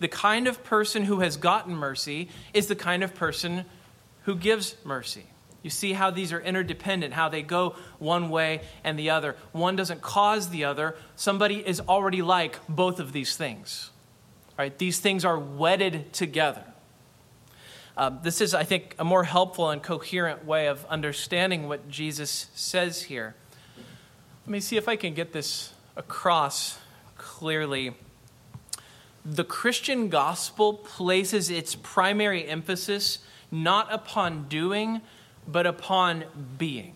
The 0.00 0.08
kind 0.08 0.46
of 0.46 0.62
person 0.64 1.04
who 1.04 1.20
has 1.20 1.36
gotten 1.36 1.74
mercy 1.74 2.28
is 2.54 2.66
the 2.66 2.76
kind 2.76 3.02
of 3.02 3.14
person 3.14 3.64
who 4.22 4.36
gives 4.36 4.76
mercy. 4.84 5.26
You 5.62 5.70
see 5.70 5.92
how 5.92 6.10
these 6.10 6.32
are 6.32 6.40
interdependent, 6.40 7.14
how 7.14 7.28
they 7.28 7.42
go 7.42 7.74
one 7.98 8.30
way 8.30 8.60
and 8.84 8.98
the 8.98 9.10
other. 9.10 9.36
One 9.52 9.74
doesn't 9.74 10.02
cause 10.02 10.50
the 10.50 10.64
other. 10.64 10.96
Somebody 11.16 11.66
is 11.66 11.80
already 11.80 12.22
like 12.22 12.58
both 12.68 13.00
of 13.00 13.12
these 13.12 13.36
things. 13.36 13.90
Right? 14.56 14.76
These 14.76 15.00
things 15.00 15.24
are 15.24 15.38
wedded 15.38 16.12
together. 16.12 16.64
Uh, 17.96 18.10
this 18.22 18.40
is, 18.40 18.54
I 18.54 18.62
think, 18.62 18.94
a 18.98 19.04
more 19.04 19.24
helpful 19.24 19.70
and 19.70 19.82
coherent 19.82 20.44
way 20.44 20.68
of 20.68 20.84
understanding 20.86 21.66
what 21.66 21.88
Jesus 21.88 22.46
says 22.54 23.02
here. 23.02 23.34
Let 24.46 24.52
me 24.52 24.60
see 24.60 24.76
if 24.76 24.88
I 24.88 24.94
can 24.94 25.14
get 25.14 25.32
this 25.32 25.72
across 25.96 26.78
clearly. 27.16 27.94
The 29.30 29.44
Christian 29.44 30.08
gospel 30.08 30.72
places 30.72 31.50
its 31.50 31.74
primary 31.74 32.46
emphasis 32.46 33.18
not 33.50 33.92
upon 33.92 34.48
doing, 34.48 35.02
but 35.46 35.66
upon 35.66 36.24
being. 36.56 36.94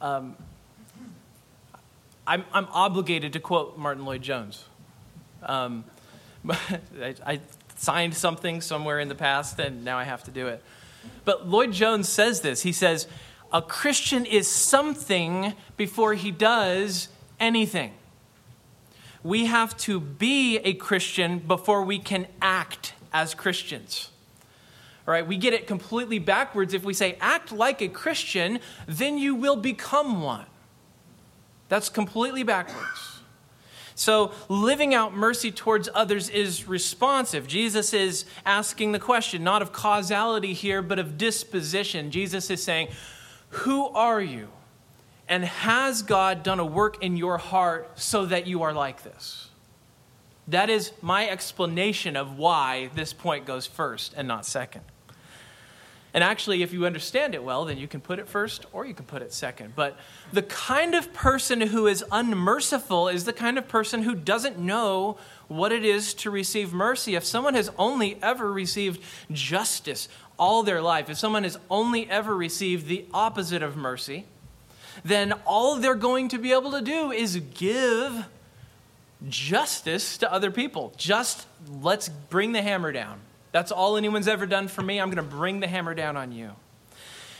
Um, 0.00 0.36
I'm, 2.24 2.44
I'm, 2.52 2.68
obligated 2.70 3.32
to 3.32 3.40
quote 3.40 3.76
Martyn 3.76 4.04
Lloyd-Jones. 4.04 4.64
Um, 5.42 5.84
I, 6.48 7.14
I 7.24 7.40
signed 7.76 8.14
something 8.14 8.60
somewhere 8.60 9.00
in 9.00 9.08
the 9.08 9.14
past, 9.16 9.58
and 9.58 9.84
now 9.84 9.98
I 9.98 10.04
have 10.04 10.22
to 10.24 10.30
do 10.30 10.46
it. 10.46 10.62
But 11.24 11.48
Lloyd-Jones 11.48 12.08
says 12.08 12.42
this. 12.42 12.62
He 12.62 12.72
says, 12.72 13.08
A 13.52 13.60
Christian 13.60 14.24
is 14.24 14.46
something 14.46 15.54
before 15.76 16.14
he 16.14 16.30
does 16.30 17.08
anything. 17.40 17.92
We 19.26 19.46
have 19.46 19.76
to 19.78 19.98
be 19.98 20.58
a 20.58 20.74
Christian 20.74 21.40
before 21.40 21.82
we 21.82 21.98
can 21.98 22.28
act 22.40 22.94
as 23.12 23.34
Christians. 23.34 24.10
All 25.06 25.12
right, 25.12 25.26
we 25.26 25.36
get 25.36 25.52
it 25.52 25.66
completely 25.66 26.20
backwards 26.20 26.74
if 26.74 26.84
we 26.84 26.94
say, 26.94 27.18
act 27.20 27.50
like 27.50 27.82
a 27.82 27.88
Christian, 27.88 28.60
then 28.86 29.18
you 29.18 29.34
will 29.34 29.56
become 29.56 30.22
one. 30.22 30.46
That's 31.68 31.88
completely 31.88 32.44
backwards. 32.44 33.20
So, 33.96 34.30
living 34.48 34.94
out 34.94 35.12
mercy 35.12 35.50
towards 35.50 35.88
others 35.92 36.28
is 36.28 36.68
responsive. 36.68 37.48
Jesus 37.48 37.92
is 37.92 38.26
asking 38.44 38.92
the 38.92 39.00
question, 39.00 39.42
not 39.42 39.60
of 39.60 39.72
causality 39.72 40.52
here, 40.52 40.82
but 40.82 41.00
of 41.00 41.18
disposition. 41.18 42.12
Jesus 42.12 42.48
is 42.48 42.62
saying, 42.62 42.88
Who 43.48 43.88
are 43.88 44.20
you? 44.20 44.48
And 45.28 45.44
has 45.44 46.02
God 46.02 46.42
done 46.42 46.60
a 46.60 46.64
work 46.64 47.02
in 47.02 47.16
your 47.16 47.38
heart 47.38 47.98
so 47.98 48.26
that 48.26 48.46
you 48.46 48.62
are 48.62 48.72
like 48.72 49.02
this? 49.02 49.48
That 50.48 50.70
is 50.70 50.92
my 51.02 51.28
explanation 51.28 52.16
of 52.16 52.38
why 52.38 52.90
this 52.94 53.12
point 53.12 53.46
goes 53.46 53.66
first 53.66 54.14
and 54.16 54.28
not 54.28 54.46
second. 54.46 54.82
And 56.14 56.24
actually, 56.24 56.62
if 56.62 56.72
you 56.72 56.86
understand 56.86 57.34
it 57.34 57.44
well, 57.44 57.66
then 57.66 57.76
you 57.76 57.86
can 57.86 58.00
put 58.00 58.18
it 58.18 58.26
first 58.26 58.64
or 58.72 58.86
you 58.86 58.94
can 58.94 59.04
put 59.04 59.20
it 59.20 59.34
second. 59.34 59.74
But 59.76 59.98
the 60.32 60.42
kind 60.42 60.94
of 60.94 61.12
person 61.12 61.60
who 61.60 61.86
is 61.86 62.02
unmerciful 62.10 63.08
is 63.08 63.24
the 63.24 63.34
kind 63.34 63.58
of 63.58 63.68
person 63.68 64.02
who 64.02 64.14
doesn't 64.14 64.58
know 64.58 65.18
what 65.48 65.72
it 65.72 65.84
is 65.84 66.14
to 66.14 66.30
receive 66.30 66.72
mercy. 66.72 67.16
If 67.16 67.24
someone 67.24 67.52
has 67.52 67.70
only 67.76 68.16
ever 68.22 68.50
received 68.50 69.02
justice 69.30 70.08
all 70.38 70.62
their 70.62 70.80
life, 70.80 71.10
if 71.10 71.18
someone 71.18 71.42
has 71.42 71.58
only 71.68 72.08
ever 72.08 72.34
received 72.34 72.86
the 72.86 73.04
opposite 73.12 73.62
of 73.62 73.76
mercy, 73.76 74.24
then 75.04 75.32
all 75.44 75.76
they're 75.76 75.94
going 75.94 76.28
to 76.28 76.38
be 76.38 76.52
able 76.52 76.72
to 76.72 76.80
do 76.80 77.10
is 77.10 77.36
give 77.54 78.26
justice 79.28 80.18
to 80.18 80.32
other 80.32 80.50
people. 80.50 80.92
Just 80.96 81.46
let's 81.80 82.08
bring 82.08 82.52
the 82.52 82.62
hammer 82.62 82.92
down. 82.92 83.20
That's 83.52 83.72
all 83.72 83.96
anyone's 83.96 84.28
ever 84.28 84.46
done 84.46 84.68
for 84.68 84.82
me. 84.82 85.00
I'm 85.00 85.08
going 85.10 85.16
to 85.16 85.36
bring 85.36 85.60
the 85.60 85.66
hammer 85.66 85.94
down 85.94 86.16
on 86.16 86.32
you. 86.32 86.50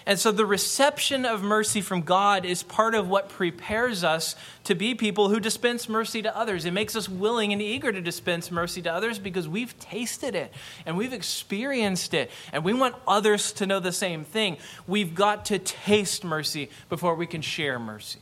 And 0.09 0.21
so 0.21 0.31
the 0.31 0.47
reception 0.47 1.27
of 1.27 1.43
mercy 1.43 1.81
from 1.81 2.03
God 2.03 2.45
is 2.45 2.63
part 2.63 2.95
of 2.95 3.09
what 3.09 3.29
prepares 3.29 4.05
us 4.05 4.37
to 4.63 4.77
be 4.77 4.95
people 4.95 5.31
who 5.31 5.41
dispense 5.41 5.89
mercy 5.89 6.23
to 6.23 6.37
others. 6.37 6.65
It 6.65 6.71
makes 6.71 6.95
us 6.95 7.09
willing 7.09 7.53
and 7.53 7.61
eager 7.61 7.91
to 7.91 8.01
dispense 8.01 8.53
mercy 8.53 8.81
to 8.83 8.93
others 8.93 9.19
because 9.19 9.49
we've 9.49 9.77
tasted 9.81 10.37
it 10.37 10.53
and 10.87 10.97
we've 10.97 11.13
experienced 11.13 12.15
it 12.15 12.31
and 12.53 12.63
we 12.63 12.73
want 12.73 12.95
others 13.09 13.53
to 13.55 13.67
know 13.67 13.81
the 13.81 13.91
same 13.91 14.25
thing. 14.25 14.59
We've 14.87 15.13
got 15.13 15.47
to 15.47 15.59
taste 15.59 16.25
mercy 16.25 16.71
before 16.89 17.17
we 17.17 17.27
can 17.27 17.43
share 17.43 17.81
mercy. 17.81 18.21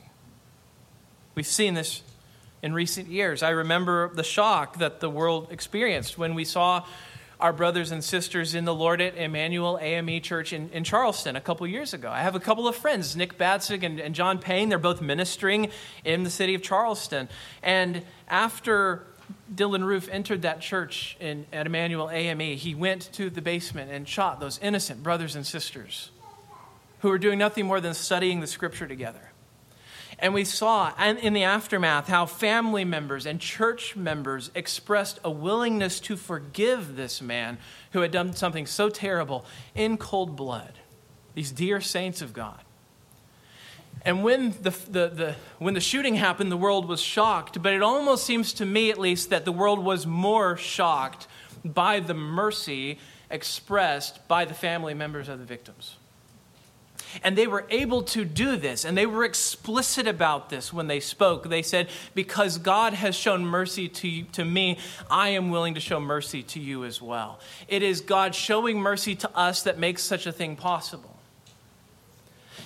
We've 1.34 1.46
seen 1.46 1.74
this 1.74 2.02
in 2.62 2.72
recent 2.72 3.08
years. 3.08 3.42
I 3.42 3.50
remember 3.50 4.10
the 4.14 4.24
shock 4.24 4.78
that 4.78 5.00
the 5.00 5.10
world 5.10 5.48
experienced 5.50 6.16
when 6.16 6.34
we 6.34 6.46
saw 6.46 6.86
our 7.44 7.52
brothers 7.52 7.92
and 7.92 8.02
sisters 8.02 8.54
in 8.54 8.64
the 8.64 8.74
Lord 8.74 9.02
at 9.02 9.18
Emanuel 9.18 9.78
AME 9.78 10.22
Church 10.22 10.54
in, 10.54 10.70
in 10.70 10.82
Charleston 10.82 11.36
a 11.36 11.42
couple 11.42 11.66
years 11.66 11.92
ago. 11.92 12.10
I 12.10 12.22
have 12.22 12.34
a 12.34 12.40
couple 12.40 12.66
of 12.66 12.74
friends, 12.74 13.16
Nick 13.16 13.36
Batzig 13.36 13.82
and, 13.82 14.00
and 14.00 14.14
John 14.14 14.38
Payne. 14.38 14.70
They're 14.70 14.78
both 14.78 15.02
ministering 15.02 15.68
in 16.06 16.22
the 16.22 16.30
city 16.30 16.54
of 16.54 16.62
Charleston. 16.62 17.28
And 17.62 18.02
after 18.28 19.04
Dylann 19.54 19.84
Roof 19.84 20.08
entered 20.10 20.40
that 20.40 20.62
church 20.62 21.18
in, 21.20 21.44
at 21.52 21.66
Emanuel 21.66 22.08
AME, 22.08 22.56
he 22.56 22.74
went 22.74 23.12
to 23.12 23.28
the 23.28 23.42
basement 23.42 23.90
and 23.90 24.08
shot 24.08 24.40
those 24.40 24.58
innocent 24.60 25.02
brothers 25.02 25.36
and 25.36 25.46
sisters 25.46 26.12
who 27.00 27.10
were 27.10 27.18
doing 27.18 27.38
nothing 27.38 27.66
more 27.66 27.78
than 27.78 27.92
studying 27.92 28.40
the 28.40 28.46
scripture 28.46 28.86
together. 28.86 29.33
And 30.18 30.32
we 30.32 30.44
saw 30.44 30.92
in 31.00 31.32
the 31.32 31.42
aftermath 31.42 32.08
how 32.08 32.26
family 32.26 32.84
members 32.84 33.26
and 33.26 33.40
church 33.40 33.96
members 33.96 34.50
expressed 34.54 35.18
a 35.24 35.30
willingness 35.30 36.00
to 36.00 36.16
forgive 36.16 36.96
this 36.96 37.20
man 37.20 37.58
who 37.92 38.00
had 38.00 38.10
done 38.10 38.32
something 38.32 38.66
so 38.66 38.88
terrible 38.88 39.44
in 39.74 39.96
cold 39.96 40.36
blood. 40.36 40.72
These 41.34 41.50
dear 41.50 41.80
saints 41.80 42.22
of 42.22 42.32
God. 42.32 42.60
And 44.04 44.22
when 44.22 44.50
the, 44.62 44.70
the, 44.70 45.08
the, 45.08 45.36
when 45.58 45.74
the 45.74 45.80
shooting 45.80 46.14
happened, 46.16 46.52
the 46.52 46.56
world 46.56 46.86
was 46.86 47.00
shocked, 47.00 47.62
but 47.62 47.72
it 47.72 47.82
almost 47.82 48.24
seems 48.24 48.52
to 48.54 48.66
me, 48.66 48.90
at 48.90 48.98
least, 48.98 49.30
that 49.30 49.44
the 49.44 49.52
world 49.52 49.78
was 49.78 50.06
more 50.06 50.56
shocked 50.56 51.26
by 51.64 52.00
the 52.00 52.14
mercy 52.14 52.98
expressed 53.30 54.26
by 54.28 54.44
the 54.44 54.52
family 54.52 54.92
members 54.92 55.28
of 55.28 55.38
the 55.38 55.46
victims. 55.46 55.96
And 57.22 57.36
they 57.36 57.46
were 57.46 57.66
able 57.70 58.02
to 58.04 58.24
do 58.24 58.56
this, 58.56 58.84
and 58.84 58.96
they 58.96 59.06
were 59.06 59.24
explicit 59.24 60.06
about 60.06 60.50
this 60.50 60.72
when 60.72 60.86
they 60.86 61.00
spoke. 61.00 61.48
They 61.48 61.62
said, 61.62 61.88
Because 62.14 62.58
God 62.58 62.94
has 62.94 63.14
shown 63.14 63.44
mercy 63.44 63.88
to, 63.88 64.22
to 64.22 64.44
me, 64.44 64.78
I 65.10 65.30
am 65.30 65.50
willing 65.50 65.74
to 65.74 65.80
show 65.80 66.00
mercy 66.00 66.42
to 66.44 66.60
you 66.60 66.84
as 66.84 67.00
well. 67.00 67.40
It 67.68 67.82
is 67.82 68.00
God 68.00 68.34
showing 68.34 68.80
mercy 68.80 69.14
to 69.16 69.36
us 69.36 69.62
that 69.62 69.78
makes 69.78 70.02
such 70.02 70.26
a 70.26 70.32
thing 70.32 70.56
possible. 70.56 71.14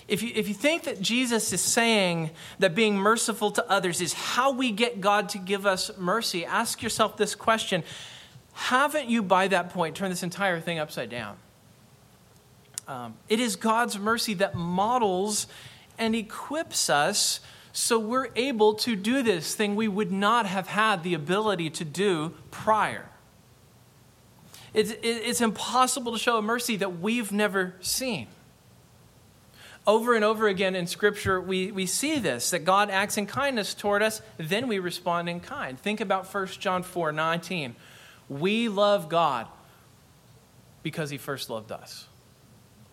If 0.09 0.23
you, 0.23 0.33
if 0.35 0.49
you 0.49 0.55
think 0.55 0.85
that 0.85 1.03
Jesus 1.03 1.53
is 1.53 1.61
saying 1.61 2.31
that 2.59 2.75
being 2.75 2.97
merciful 2.97 3.51
to 3.53 3.71
others 3.71 4.01
is 4.01 4.15
how 4.15 4.53
we 4.53 4.73
get 4.73 5.03
God 5.03 5.29
to 5.31 5.39
give 5.39 5.67
us 5.67 5.91
mercy, 5.99 6.47
ask 6.47 6.83
yourself 6.83 7.19
this 7.19 7.35
question 7.35 7.85
Haven't 8.55 9.11
you, 9.11 9.23
by 9.23 9.49
that 9.49 9.71
point, 9.71 9.95
turned 9.95 10.11
this 10.11 10.23
entire 10.23 10.61
thing 10.61 10.79
upside 10.79 11.11
down? 11.11 11.37
Um, 12.89 13.15
it 13.29 13.39
is 13.39 13.55
God's 13.55 13.99
mercy 13.99 14.35
that 14.35 14.55
models 14.55 15.47
and 15.99 16.15
equips 16.15 16.89
us 16.89 17.41
so 17.79 17.99
we're 17.99 18.31
able 18.35 18.75
to 18.75 18.97
do 18.97 19.23
this 19.23 19.55
thing 19.55 19.77
we 19.77 19.87
would 19.87 20.11
not 20.11 20.47
have 20.47 20.67
had 20.67 21.05
the 21.05 21.15
ability 21.15 21.71
to 21.71 21.85
do 21.85 22.35
prior. 22.51 23.09
It's, 24.75 24.93
it's 25.01 25.41
impossible 25.41 26.13
to 26.13 26.19
show 26.19 26.39
a 26.39 26.43
mercy 26.43 26.77
that 26.77 26.99
we've 26.99 27.31
never 27.31 27.75
seen. 27.81 28.27
Over 29.87 30.15
and 30.15 30.25
over 30.25 30.49
again 30.49 30.75
in 30.75 30.89
Scripture, 30.89 31.41
we, 31.41 31.71
we 31.71 31.87
see 31.87 32.19
this 32.19 32.51
that 32.51 32.65
God 32.65 32.91
acts 32.91 33.17
in 33.17 33.27
kindness 33.27 33.75
toward 33.75 34.03
us, 34.03 34.23
then 34.39 34.67
we 34.67 34.81
respond 34.81 35.29
in 35.29 35.39
kind. 35.39 35.79
Think 35.79 36.01
about 36.01 36.27
1 36.33 36.47
John 36.59 36.83
4 36.83 37.13
19. 37.13 37.77
We 38.29 38.69
love 38.69 39.09
God 39.09 39.47
because 40.83 41.11
he 41.11 41.17
first 41.17 41.49
loved 41.49 41.71
us. 41.71 42.08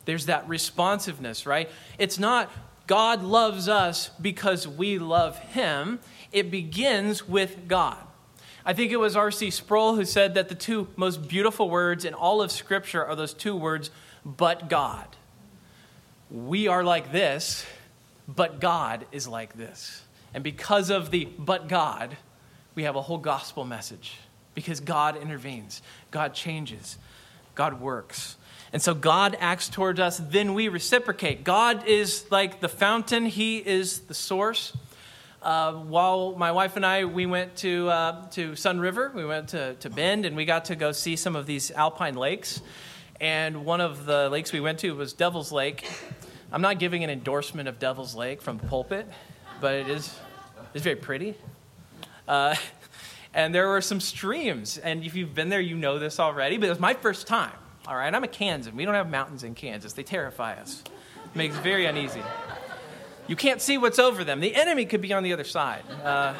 There's 0.05 0.27
that 0.27 0.47
responsiveness, 0.47 1.45
right? 1.45 1.69
It's 1.97 2.19
not 2.19 2.51
God 2.87 3.23
loves 3.23 3.67
us 3.67 4.09
because 4.21 4.67
we 4.67 4.99
love 4.99 5.39
him. 5.39 5.99
It 6.31 6.51
begins 6.51 7.27
with 7.27 7.67
God. 7.67 7.97
I 8.65 8.73
think 8.73 8.91
it 8.91 8.97
was 8.97 9.15
R.C. 9.15 9.51
Sproul 9.51 9.95
who 9.95 10.05
said 10.05 10.33
that 10.35 10.49
the 10.49 10.55
two 10.55 10.87
most 10.95 11.27
beautiful 11.27 11.69
words 11.69 12.05
in 12.05 12.13
all 12.13 12.41
of 12.41 12.51
Scripture 12.51 13.03
are 13.05 13.15
those 13.15 13.33
two 13.33 13.55
words, 13.55 13.91
but 14.25 14.69
God. 14.69 15.07
We 16.31 16.67
are 16.67 16.83
like 16.83 17.11
this, 17.11 17.65
but 18.27 18.59
God 18.59 19.05
is 19.11 19.27
like 19.27 19.55
this. 19.55 20.03
And 20.33 20.43
because 20.43 20.89
of 20.89 21.11
the 21.11 21.25
but 21.37 21.67
God, 21.67 22.17
we 22.73 22.83
have 22.83 22.95
a 22.95 23.01
whole 23.01 23.19
gospel 23.19 23.65
message. 23.65 24.17
Because 24.55 24.79
God 24.79 25.17
intervenes, 25.17 25.81
God 26.11 26.33
changes, 26.33 26.97
God 27.55 27.79
works. 27.79 28.37
And 28.75 28.81
so 28.81 28.93
God 28.93 29.37
acts 29.39 29.69
towards 29.69 30.01
us, 30.01 30.17
then 30.17 30.53
we 30.53 30.67
reciprocate. 30.67 31.45
God 31.45 31.87
is 31.87 32.25
like 32.29 32.59
the 32.59 32.67
fountain, 32.67 33.25
He 33.25 33.59
is 33.59 33.99
the 34.01 34.13
source. 34.13 34.75
uh, 35.41 35.71
while 35.71 36.35
my 36.35 36.51
wife 36.51 36.75
and 36.75 36.85
I, 36.85 37.05
we 37.05 37.25
went 37.25 37.55
to, 37.59 37.87
uh, 37.87 38.27
to 38.31 38.51
Sunriver, 38.51 39.13
we 39.13 39.23
went 39.23 39.47
to, 39.47 39.75
to 39.75 39.89
Bend, 39.89 40.25
and 40.25 40.35
we 40.35 40.43
got 40.43 40.65
to 40.65 40.75
go 40.75 40.91
see 40.91 41.15
some 41.15 41.37
of 41.37 41.45
these 41.45 41.71
alpine 41.71 42.15
lakes. 42.15 42.61
And 43.21 43.63
one 43.63 43.79
of 43.79 44.05
the 44.05 44.27
lakes 44.27 44.51
we 44.51 44.59
went 44.59 44.79
to 44.79 44.93
was 44.93 45.13
Devil's 45.13 45.53
Lake. 45.53 45.89
I'm 46.51 46.61
not 46.61 46.77
giving 46.77 47.01
an 47.05 47.09
endorsement 47.09 47.69
of 47.69 47.79
Devil's 47.79 48.13
Lake 48.13 48.41
from 48.41 48.57
the 48.57 48.67
pulpit, 48.67 49.07
but 49.61 49.73
it 49.75 49.87
is 49.87 50.19
it's 50.73 50.83
very 50.83 50.97
pretty. 50.97 51.35
Uh, 52.27 52.55
and 53.33 53.55
there 53.55 53.69
were 53.69 53.79
some 53.79 54.01
streams. 54.01 54.77
And 54.77 55.05
if 55.05 55.15
you've 55.15 55.33
been 55.33 55.47
there, 55.47 55.61
you 55.61 55.77
know 55.77 55.97
this 55.97 56.19
already, 56.19 56.57
but 56.57 56.65
it 56.65 56.71
was 56.71 56.79
my 56.81 56.93
first 56.93 57.25
time. 57.25 57.53
All 57.87 57.95
right, 57.95 58.13
I'm 58.13 58.23
a 58.23 58.27
Kansan. 58.27 58.75
We 58.75 58.83
don't 58.83 58.95
have 58.95 59.09
mountains 59.09 59.43
in 59.43 59.53
Kansas, 59.53 59.93
they 59.93 60.03
terrify 60.03 60.53
us, 60.55 60.83
it 61.23 61.35
makes 61.35 61.55
very 61.57 61.85
uneasy. 61.85 62.21
You 63.27 63.35
can't 63.35 63.61
see 63.61 63.77
what's 63.77 63.99
over 63.99 64.23
them. 64.23 64.39
The 64.39 64.55
enemy 64.55 64.85
could 64.85 65.01
be 65.01 65.13
on 65.13 65.23
the 65.23 65.33
other 65.33 65.43
side. 65.43 65.83
Uh, 66.03 66.35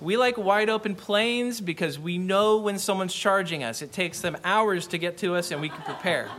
we 0.00 0.16
like 0.16 0.38
wide 0.38 0.68
open 0.68 0.94
plains 0.94 1.60
because 1.60 1.98
we 1.98 2.18
know 2.18 2.58
when 2.58 2.78
someone's 2.78 3.14
charging 3.14 3.64
us. 3.64 3.82
It 3.82 3.92
takes 3.92 4.20
them 4.20 4.36
hours 4.44 4.86
to 4.88 4.98
get 4.98 5.18
to 5.18 5.34
us, 5.34 5.50
and 5.50 5.60
we 5.60 5.68
can 5.68 5.82
prepare. 5.82 6.30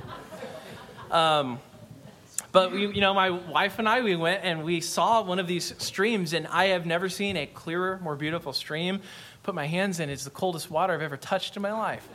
Um, 1.11 1.59
but 2.51 2.71
we, 2.71 2.87
you 2.87 3.01
know, 3.01 3.13
my 3.13 3.29
wife 3.29 3.77
and 3.79 3.87
I, 3.87 4.01
we 4.01 4.15
went 4.15 4.43
and 4.43 4.63
we 4.63 4.81
saw 4.81 5.21
one 5.21 5.39
of 5.39 5.47
these 5.47 5.75
streams, 5.77 6.33
and 6.33 6.47
I 6.47 6.67
have 6.67 6.85
never 6.85 7.09
seen 7.09 7.37
a 7.37 7.45
clearer, 7.45 7.99
more 8.01 8.15
beautiful 8.15 8.53
stream. 8.53 9.01
Put 9.43 9.53
my 9.53 9.65
hands 9.65 9.99
in; 9.99 10.09
it's 10.09 10.23
the 10.23 10.29
coldest 10.31 10.71
water 10.71 10.93
I've 10.93 11.01
ever 11.01 11.17
touched 11.17 11.55
in 11.55 11.61
my 11.61 11.71
life. 11.71 12.07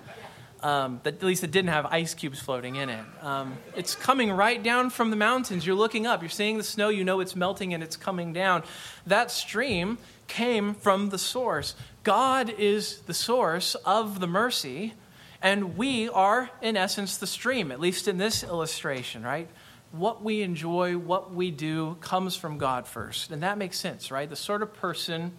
Um, 0.64 1.02
at 1.04 1.23
least 1.23 1.44
it 1.44 1.50
didn't 1.50 1.68
have 1.68 1.85
ice 1.85 2.14
cubes 2.14 2.40
floating 2.40 2.76
in 2.76 2.88
it. 2.88 3.04
Um, 3.21 3.59
it's 3.76 3.94
coming 3.94 4.33
right 4.33 4.62
down 4.62 4.88
from 4.88 5.11
the 5.11 5.16
mountains. 5.16 5.66
You're 5.66 5.76
looking 5.76 6.06
up, 6.06 6.23
you're 6.23 6.30
seeing 6.30 6.56
the 6.56 6.64
snow, 6.64 6.88
you 6.88 7.04
know 7.04 7.21
it's 7.21 7.37
melting 7.37 7.75
and 7.75 7.83
it's 7.83 7.99
coming 7.99 8.33
down. 8.33 8.62
That 9.06 9.30
stream 9.30 9.99
came 10.26 10.73
from 10.73 11.11
the 11.11 11.18
source. 11.18 11.75
God 12.02 12.49
is 12.49 13.00
the 13.00 13.12
source 13.12 13.75
of 13.75 14.21
the 14.21 14.26
mercy, 14.26 14.94
and 15.42 15.76
we 15.76 16.09
are, 16.09 16.49
in 16.62 16.78
essence, 16.78 17.18
the 17.18 17.26
stream, 17.26 17.71
at 17.71 17.78
least 17.78 18.09
in 18.09 18.16
this 18.16 18.42
illustration, 18.42 19.23
right? 19.23 19.50
What 19.92 20.25
we 20.25 20.40
enjoy, 20.40 20.97
what 20.97 21.35
we 21.35 21.50
do, 21.50 21.99
comes 22.00 22.37
from 22.37 22.56
God 22.56 22.87
first. 22.87 23.30
And 23.30 23.42
that 23.42 23.59
makes 23.59 23.78
sense, 23.78 24.11
right? 24.11 24.30
The 24.30 24.35
sort 24.35 24.62
of 24.62 24.73
person 24.73 25.33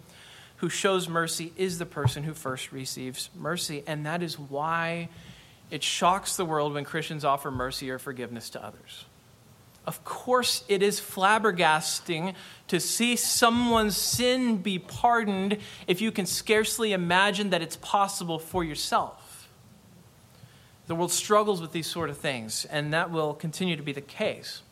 who 0.56 0.68
shows 0.68 1.08
mercy 1.08 1.52
is 1.56 1.78
the 1.78 1.86
person 1.86 2.22
who 2.22 2.34
first 2.34 2.72
receives 2.72 3.30
mercy. 3.34 3.82
And 3.86 4.06
that 4.06 4.22
is 4.22 4.38
why 4.38 5.08
it 5.70 5.82
shocks 5.82 6.36
the 6.36 6.44
world 6.44 6.74
when 6.74 6.84
Christians 6.84 7.24
offer 7.24 7.50
mercy 7.50 7.90
or 7.90 7.98
forgiveness 7.98 8.50
to 8.50 8.64
others. 8.64 9.04
Of 9.86 10.04
course, 10.04 10.64
it 10.68 10.82
is 10.82 11.00
flabbergasting 11.00 12.34
to 12.68 12.80
see 12.80 13.14
someone's 13.14 13.96
sin 13.96 14.56
be 14.56 14.80
pardoned 14.80 15.58
if 15.86 16.00
you 16.00 16.10
can 16.10 16.26
scarcely 16.26 16.92
imagine 16.92 17.50
that 17.50 17.62
it's 17.62 17.76
possible 17.76 18.40
for 18.40 18.64
yourself. 18.64 19.48
The 20.88 20.94
world 20.94 21.12
struggles 21.12 21.60
with 21.60 21.72
these 21.72 21.86
sort 21.86 22.10
of 22.10 22.16
things, 22.16 22.64
and 22.64 22.92
that 22.92 23.10
will 23.10 23.34
continue 23.34 23.76
to 23.76 23.82
be 23.82 23.92
the 23.92 24.00
case. 24.00 24.62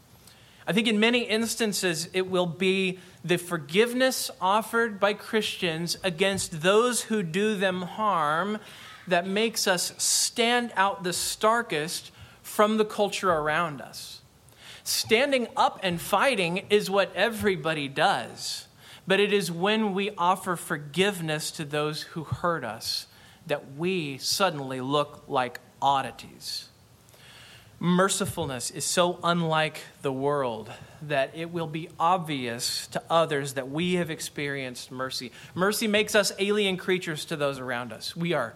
I 0.66 0.72
think 0.72 0.88
in 0.88 0.98
many 0.98 1.20
instances, 1.24 2.08
it 2.12 2.28
will 2.28 2.46
be 2.46 2.98
the 3.24 3.36
forgiveness 3.36 4.30
offered 4.40 4.98
by 4.98 5.12
Christians 5.12 5.98
against 6.02 6.62
those 6.62 7.02
who 7.02 7.22
do 7.22 7.54
them 7.54 7.82
harm 7.82 8.58
that 9.06 9.26
makes 9.26 9.66
us 9.66 9.92
stand 9.98 10.72
out 10.76 11.04
the 11.04 11.12
starkest 11.12 12.10
from 12.42 12.78
the 12.78 12.84
culture 12.84 13.30
around 13.30 13.82
us. 13.82 14.22
Standing 14.84 15.48
up 15.56 15.80
and 15.82 16.00
fighting 16.00 16.64
is 16.70 16.90
what 16.90 17.14
everybody 17.14 17.88
does, 17.88 18.66
but 19.06 19.20
it 19.20 19.32
is 19.32 19.50
when 19.50 19.92
we 19.92 20.10
offer 20.16 20.56
forgiveness 20.56 21.50
to 21.52 21.64
those 21.64 22.02
who 22.02 22.24
hurt 22.24 22.64
us 22.64 23.06
that 23.46 23.74
we 23.76 24.16
suddenly 24.16 24.80
look 24.80 25.24
like 25.28 25.60
oddities 25.82 26.68
mercifulness 27.84 28.74
is 28.74 28.82
so 28.82 29.18
unlike 29.22 29.82
the 30.00 30.10
world 30.10 30.72
that 31.02 31.30
it 31.34 31.50
will 31.52 31.66
be 31.66 31.90
obvious 32.00 32.86
to 32.86 33.02
others 33.10 33.52
that 33.54 33.68
we 33.68 33.94
have 33.94 34.10
experienced 34.10 34.90
mercy. 34.90 35.30
Mercy 35.54 35.86
makes 35.86 36.14
us 36.14 36.32
alien 36.38 36.78
creatures 36.78 37.26
to 37.26 37.36
those 37.36 37.58
around 37.58 37.92
us. 37.92 38.16
We 38.16 38.32
are 38.32 38.54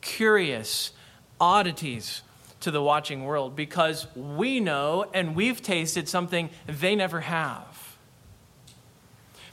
curious 0.00 0.92
oddities 1.38 2.22
to 2.60 2.70
the 2.70 2.82
watching 2.82 3.24
world 3.24 3.54
because 3.54 4.06
we 4.16 4.60
know 4.60 5.04
and 5.12 5.36
we've 5.36 5.60
tasted 5.60 6.08
something 6.08 6.48
they 6.66 6.96
never 6.96 7.20
have. 7.20 7.96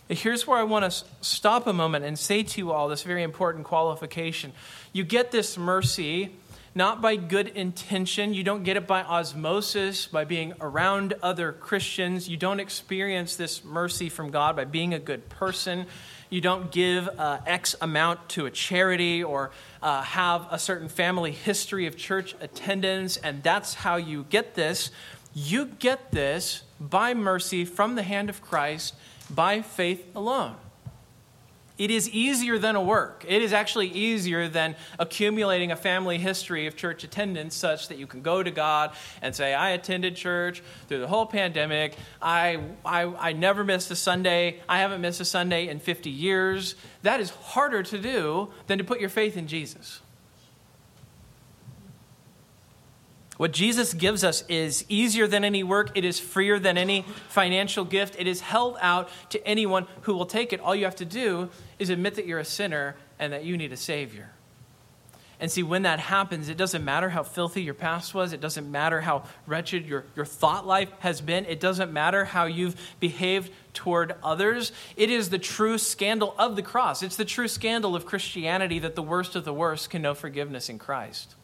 Here's 0.08 0.48
where 0.48 0.58
I 0.58 0.64
want 0.64 0.90
to 0.90 1.06
stop 1.20 1.68
a 1.68 1.74
moment 1.74 2.06
and 2.06 2.18
say 2.18 2.44
to 2.44 2.62
you 2.62 2.72
all 2.72 2.88
this 2.88 3.04
very 3.04 3.24
important 3.24 3.66
qualification. 3.66 4.54
You 4.94 5.04
get 5.04 5.32
this 5.32 5.58
mercy 5.58 6.32
not 6.78 7.02
by 7.02 7.16
good 7.16 7.48
intention. 7.48 8.36
You 8.36 8.44
don't 8.44 8.62
get 8.62 8.78
it 8.78 8.86
by 8.86 9.02
osmosis, 9.02 10.06
by 10.06 10.26
being 10.26 10.54
around 10.62 11.16
other 11.24 11.52
Christians. 11.52 12.30
You 12.30 12.38
don't 12.38 12.60
experience 12.60 13.36
this 13.36 13.66
mercy 13.66 14.10
from 14.10 14.30
God 14.30 14.56
by 14.56 14.66
being 14.66 14.94
a 14.94 15.00
good 15.00 15.28
person. 15.28 15.88
You 16.30 16.40
don't 16.40 16.72
give 16.72 17.10
uh, 17.18 17.40
X 17.48 17.76
amount 17.82 18.30
to 18.30 18.46
a 18.46 18.52
charity 18.52 19.24
or 19.24 19.50
uh, 19.82 20.04
have 20.04 20.48
a 20.52 20.60
certain 20.60 20.88
family 20.88 21.32
history 21.32 21.88
of 21.88 21.98
church 21.98 22.36
attendance, 22.40 23.18
and 23.18 23.42
that's 23.42 23.74
how 23.74 23.96
you 23.96 24.28
get 24.30 24.54
this. 24.54 24.92
You 25.34 25.66
get 25.66 26.12
this 26.12 26.62
by 26.80 27.16
mercy 27.16 27.66
from 27.66 27.96
the 27.96 28.04
hand 28.04 28.30
of 28.30 28.42
Christ 28.44 28.94
by 29.32 29.64
faith 29.64 30.06
alone. 30.16 30.56
It 31.78 31.92
is 31.92 32.10
easier 32.10 32.58
than 32.58 32.76
a 32.76 32.82
work. 32.82 33.24
It 33.28 33.42
is 33.42 33.54
actually 33.54 33.88
easier 33.90 34.48
than 34.48 34.76
accumulating 34.98 35.72
a 35.72 35.76
family 35.76 36.18
history 36.18 36.66
of 36.66 36.76
church 36.76 37.04
attendance 37.04 37.56
such 37.56 37.90
that 37.90 37.98
you 37.98 38.08
can 38.08 38.22
go 38.22 38.42
to 38.42 38.50
God 38.50 38.92
and 39.22 39.36
say, 39.36 39.54
I 39.54 39.72
attended 39.72 40.16
church 40.16 40.64
through 40.88 41.00
the 41.00 41.08
whole 41.08 41.28
pandemic. 41.28 41.96
I, 42.22 42.62
I, 42.84 43.04
I 43.04 43.34
never 43.34 43.64
missed 43.64 43.92
a 43.92 43.96
Sunday. 43.96 44.60
I 44.68 44.80
haven't 44.80 45.02
missed 45.02 45.22
a 45.22 45.26
Sunday 45.26 45.68
in 45.68 45.80
50 45.80 46.10
years. 46.10 46.76
That 47.04 47.20
is 47.20 47.30
harder 47.30 47.84
to 47.84 47.98
do 48.00 48.50
than 48.66 48.80
to 48.80 48.84
put 48.84 49.00
your 49.00 49.10
faith 49.10 49.38
in 49.38 49.48
Jesus. 49.48 50.02
What 53.38 53.54
Jesus 53.54 53.94
gives 53.94 54.24
us 54.24 54.44
is 54.48 54.84
easier 54.90 55.28
than 55.28 55.44
any 55.44 55.64
work. 55.64 55.92
It 55.96 56.04
is 56.04 56.20
freer 56.20 56.58
than 56.60 56.78
any 56.78 57.06
financial 57.30 57.86
gift. 57.86 58.16
It 58.18 58.28
is 58.28 58.42
held 58.42 58.78
out 58.82 59.10
to 59.30 59.48
anyone 59.48 59.86
who 60.02 60.16
will 60.16 60.26
take 60.26 60.54
it. 60.54 60.60
All 60.60 60.76
you 60.76 60.86
have 60.86 60.96
to 60.98 61.06
do 61.06 61.50
is 61.78 61.90
admit 61.90 62.16
that 62.16 62.26
you're 62.26 62.40
a 62.40 62.46
sinner 62.46 62.96
and 63.20 63.32
that 63.34 63.46
you 63.46 63.56
need 63.56 63.72
a 63.72 63.78
Savior. 63.78 64.32
And 65.40 65.52
see, 65.52 65.62
when 65.62 65.84
that 65.84 66.00
happens, 66.00 66.50
it 66.50 66.58
doesn't 66.58 66.84
matter 66.84 67.10
how 67.10 67.22
filthy 67.22 67.62
your 67.62 67.76
past 67.76 68.16
was. 68.16 68.34
It 68.34 68.42
doesn't 68.42 68.72
matter 68.72 69.02
how 69.02 69.26
wretched 69.46 69.86
your, 69.86 70.06
your 70.16 70.26
thought 70.26 70.66
life 70.66 70.90
has 71.00 71.22
been. 71.22 71.46
It 71.46 71.60
doesn't 71.60 71.94
matter 71.94 72.26
how 72.26 72.46
you've 72.46 72.76
behaved 73.00 73.52
toward 73.74 74.16
others. 74.24 74.72
It 74.96 75.12
is 75.12 75.30
the 75.30 75.38
true 75.38 75.78
scandal 75.78 76.34
of 76.40 76.56
the 76.56 76.64
cross. 76.64 77.04
It's 77.04 77.18
the 77.18 77.26
true 77.26 77.48
scandal 77.48 77.96
of 77.96 78.08
Christianity 78.08 78.80
that 78.80 78.96
the 78.96 79.04
worst 79.04 79.36
of 79.36 79.46
the 79.46 79.54
worst 79.54 79.92
can 79.92 80.02
know 80.02 80.16
forgiveness 80.16 80.70
in 80.70 80.80
Christ. 80.80 81.36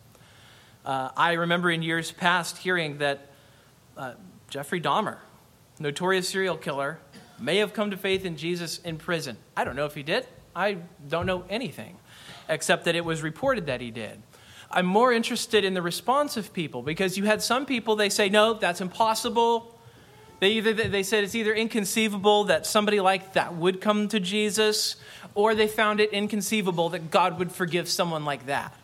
Uh, 0.85 1.09
I 1.15 1.33
remember 1.33 1.71
in 1.71 1.81
years 1.81 2.11
past 2.11 2.57
hearing 2.57 2.97
that 2.97 3.29
uh, 3.95 4.13
Jeffrey 4.49 4.81
Dahmer, 4.81 5.17
notorious 5.79 6.27
serial 6.27 6.57
killer, 6.57 6.99
may 7.39 7.57
have 7.57 7.73
come 7.73 7.91
to 7.91 7.97
faith 7.97 8.25
in 8.25 8.35
Jesus 8.35 8.79
in 8.79 8.97
prison. 8.97 9.37
I 9.55 9.63
don't 9.63 9.75
know 9.75 9.85
if 9.85 9.95
he 9.95 10.03
did. 10.03 10.27
I 10.55 10.77
don't 11.07 11.25
know 11.25 11.45
anything 11.49 11.97
except 12.49 12.85
that 12.85 12.95
it 12.95 13.05
was 13.05 13.21
reported 13.21 13.67
that 13.67 13.81
he 13.81 13.91
did. 13.91 14.21
I'm 14.69 14.85
more 14.85 15.13
interested 15.13 15.63
in 15.63 15.73
the 15.73 15.81
response 15.81 16.35
of 16.35 16.51
people 16.51 16.81
because 16.81 17.17
you 17.17 17.25
had 17.25 17.41
some 17.41 17.65
people 17.65 17.95
they 17.95 18.09
say 18.09 18.29
no, 18.29 18.53
that's 18.55 18.81
impossible. 18.81 19.79
They 20.39 20.49
either 20.53 20.73
they 20.73 21.03
said 21.03 21.23
it's 21.23 21.35
either 21.35 21.53
inconceivable 21.53 22.45
that 22.45 22.65
somebody 22.65 22.99
like 22.99 23.33
that 23.33 23.55
would 23.55 23.79
come 23.79 24.09
to 24.09 24.19
Jesus 24.19 24.97
or 25.35 25.55
they 25.55 25.67
found 25.67 25.99
it 25.99 26.11
inconceivable 26.11 26.89
that 26.89 27.09
God 27.11 27.39
would 27.39 27.51
forgive 27.51 27.87
someone 27.87 28.25
like 28.25 28.47
that. 28.47 28.75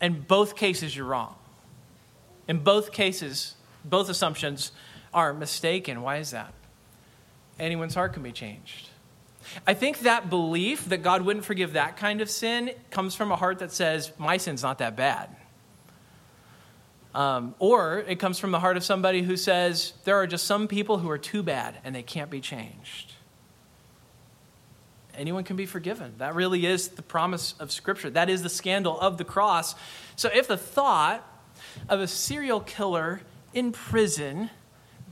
In 0.00 0.20
both 0.22 0.56
cases, 0.56 0.96
you're 0.96 1.06
wrong. 1.06 1.34
In 2.48 2.60
both 2.60 2.92
cases, 2.92 3.54
both 3.84 4.08
assumptions 4.08 4.72
are 5.12 5.32
mistaken. 5.32 6.02
Why 6.02 6.16
is 6.16 6.30
that? 6.30 6.52
Anyone's 7.58 7.94
heart 7.94 8.14
can 8.14 8.22
be 8.22 8.32
changed. 8.32 8.88
I 9.66 9.74
think 9.74 10.00
that 10.00 10.30
belief 10.30 10.86
that 10.86 11.02
God 11.02 11.22
wouldn't 11.22 11.44
forgive 11.44 11.74
that 11.74 11.96
kind 11.96 12.20
of 12.20 12.30
sin 12.30 12.72
comes 12.90 13.14
from 13.14 13.32
a 13.32 13.36
heart 13.36 13.58
that 13.58 13.72
says, 13.72 14.12
My 14.18 14.36
sin's 14.36 14.62
not 14.62 14.78
that 14.78 14.96
bad. 14.96 15.34
Um, 17.14 17.54
or 17.58 17.98
it 18.06 18.16
comes 18.16 18.38
from 18.38 18.52
the 18.52 18.60
heart 18.60 18.76
of 18.76 18.84
somebody 18.84 19.22
who 19.22 19.36
says, 19.36 19.94
There 20.04 20.16
are 20.16 20.26
just 20.26 20.46
some 20.46 20.68
people 20.68 20.98
who 20.98 21.10
are 21.10 21.18
too 21.18 21.42
bad 21.42 21.76
and 21.84 21.94
they 21.94 22.02
can't 22.02 22.30
be 22.30 22.40
changed 22.40 23.14
anyone 25.20 25.44
can 25.44 25.56
be 25.56 25.66
forgiven. 25.66 26.14
That 26.18 26.34
really 26.34 26.66
is 26.66 26.88
the 26.88 27.02
promise 27.02 27.54
of 27.60 27.70
Scripture. 27.70 28.10
That 28.10 28.30
is 28.30 28.42
the 28.42 28.48
scandal 28.48 28.98
of 28.98 29.18
the 29.18 29.24
cross. 29.24 29.74
So 30.16 30.30
if 30.34 30.48
the 30.48 30.56
thought 30.56 31.26
of 31.88 32.00
a 32.00 32.06
serial 32.06 32.60
killer 32.60 33.20
in 33.52 33.72
prison 33.72 34.50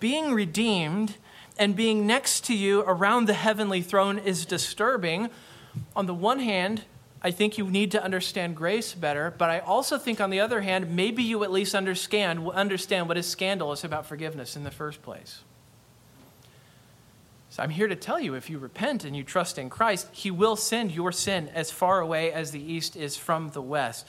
being 0.01 0.33
redeemed 0.33 1.16
and 1.59 1.75
being 1.75 2.07
next 2.07 2.44
to 2.44 2.55
you 2.55 2.81
around 2.83 3.27
the 3.27 3.35
heavenly 3.35 3.83
throne 3.83 4.18
is 4.18 4.47
disturbing. 4.47 5.29
On 5.97 6.07
the 6.07 6.14
one 6.14 6.38
hand, 6.38 6.85
I 7.21 7.33
think 7.33 7.59
you 7.59 7.68
need 7.68 7.90
to 7.92 8.03
understand 8.03 8.57
grace 8.57 8.94
better, 8.94 9.35
but 9.37 9.51
I 9.51 9.59
also 9.59 9.99
think, 9.99 10.21
on 10.21 10.31
the 10.31 10.38
other 10.38 10.61
hand, 10.61 10.94
maybe 10.94 11.25
you 11.25 11.42
at 11.42 11.51
least 11.51 11.75
understand, 11.75 12.49
understand 12.51 13.09
what 13.09 13.16
is 13.16 13.27
scandalous 13.27 13.83
about 13.83 14.07
forgiveness 14.07 14.57
in 14.57 14.62
the 14.62 14.71
first 14.71 15.03
place. 15.03 15.42
So 17.50 17.62
I'm 17.62 17.70
here 17.70 17.88
to 17.88 17.96
tell 17.96 18.20
you 18.20 18.34
if 18.34 18.50
you 18.50 18.58
repent 18.58 19.04
and 19.04 19.16
you 19.16 19.24
trust 19.24 19.58
in 19.58 19.70
Christ, 19.70 20.08
He 20.12 20.30
will 20.30 20.56
send 20.56 20.92
your 20.92 21.12
sin 21.12 21.48
as 21.54 21.70
far 21.70 22.00
away 22.00 22.32
as 22.32 22.50
the 22.50 22.61
east 22.61 22.96
is 22.96 23.16
from 23.16 23.50
the 23.50 23.62
west. 23.62 24.06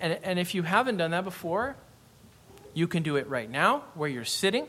And, 0.00 0.18
and 0.22 0.38
if 0.38 0.54
you 0.54 0.62
haven't 0.62 0.96
done 0.96 1.10
that 1.10 1.24
before, 1.24 1.76
you 2.72 2.86
can 2.86 3.02
do 3.02 3.16
it 3.16 3.28
right 3.28 3.50
now 3.50 3.84
where 3.94 4.08
you're 4.08 4.24
sitting. 4.24 4.66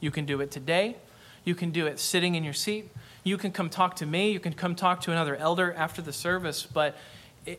You 0.00 0.10
can 0.10 0.26
do 0.26 0.40
it 0.40 0.50
today. 0.50 0.96
You 1.44 1.54
can 1.54 1.70
do 1.70 1.86
it 1.86 1.98
sitting 1.98 2.34
in 2.34 2.44
your 2.44 2.52
seat. 2.52 2.90
You 3.24 3.38
can 3.38 3.52
come 3.52 3.70
talk 3.70 3.96
to 3.96 4.06
me. 4.06 4.32
You 4.32 4.40
can 4.40 4.52
come 4.52 4.74
talk 4.74 5.00
to 5.02 5.12
another 5.12 5.36
elder 5.36 5.72
after 5.72 6.02
the 6.02 6.12
service. 6.12 6.66
But 6.66 6.96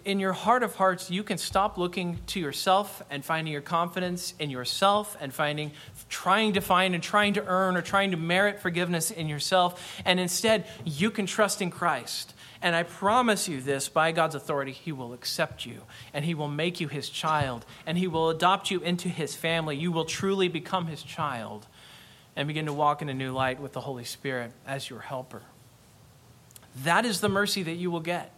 in 0.04 0.20
your 0.20 0.34
heart 0.34 0.64
of 0.64 0.76
hearts, 0.76 1.10
you 1.10 1.24
can 1.24 1.38
stop 1.38 1.78
looking 1.78 2.20
to 2.28 2.40
yourself 2.40 3.02
and 3.10 3.24
finding 3.24 3.54
your 3.54 3.62
confidence 3.62 4.34
in 4.40 4.50
yourself 4.50 5.16
and 5.22 5.34
finding, 5.34 5.72
trying 6.10 6.54
to 6.54 6.62
find 6.62 6.94
and 6.94 7.04
trying 7.04 7.34
to 7.34 7.46
earn 7.46 7.78
or 7.78 7.82
trying 7.82 8.12
to 8.12 8.18
merit 8.18 8.60
forgiveness 8.60 9.12
in 9.12 9.28
yourself. 9.28 10.02
And 10.06 10.20
instead, 10.20 10.66
you 10.84 11.10
can 11.10 11.26
trust 11.26 11.62
in 11.62 11.72
Christ. 11.72 12.34
And 12.62 12.76
I 12.76 12.84
promise 12.84 13.48
you 13.48 13.62
this 13.62 13.88
by 13.88 14.12
God's 14.12 14.36
authority, 14.36 14.72
He 14.72 14.92
will 14.92 15.14
accept 15.14 15.66
you 15.66 15.82
and 16.14 16.26
He 16.26 16.34
will 16.34 16.48
make 16.48 16.80
you 16.82 16.88
His 16.88 17.10
child 17.10 17.66
and 17.86 17.98
He 17.98 18.08
will 18.08 18.30
adopt 18.30 18.72
you 18.72 18.82
into 18.82 19.10
His 19.10 19.36
family. 19.36 19.78
You 19.78 19.92
will 19.92 20.06
truly 20.06 20.48
become 20.48 20.88
His 20.88 21.04
child 21.04 21.68
and 22.36 22.48
begin 22.48 22.66
to 22.66 22.74
walk 22.74 23.02
in 23.02 23.10
a 23.10 23.14
new 23.14 23.32
light 23.32 23.60
with 23.60 23.74
the 23.74 23.82
Holy 23.82 24.04
Spirit 24.04 24.52
as 24.66 24.90
your 24.90 25.00
helper. 25.00 25.44
That 26.84 27.06
is 27.06 27.22
the 27.22 27.30
mercy 27.30 27.64
that 27.64 27.74
you 27.74 27.90
will 27.90 28.00
get 28.00 28.32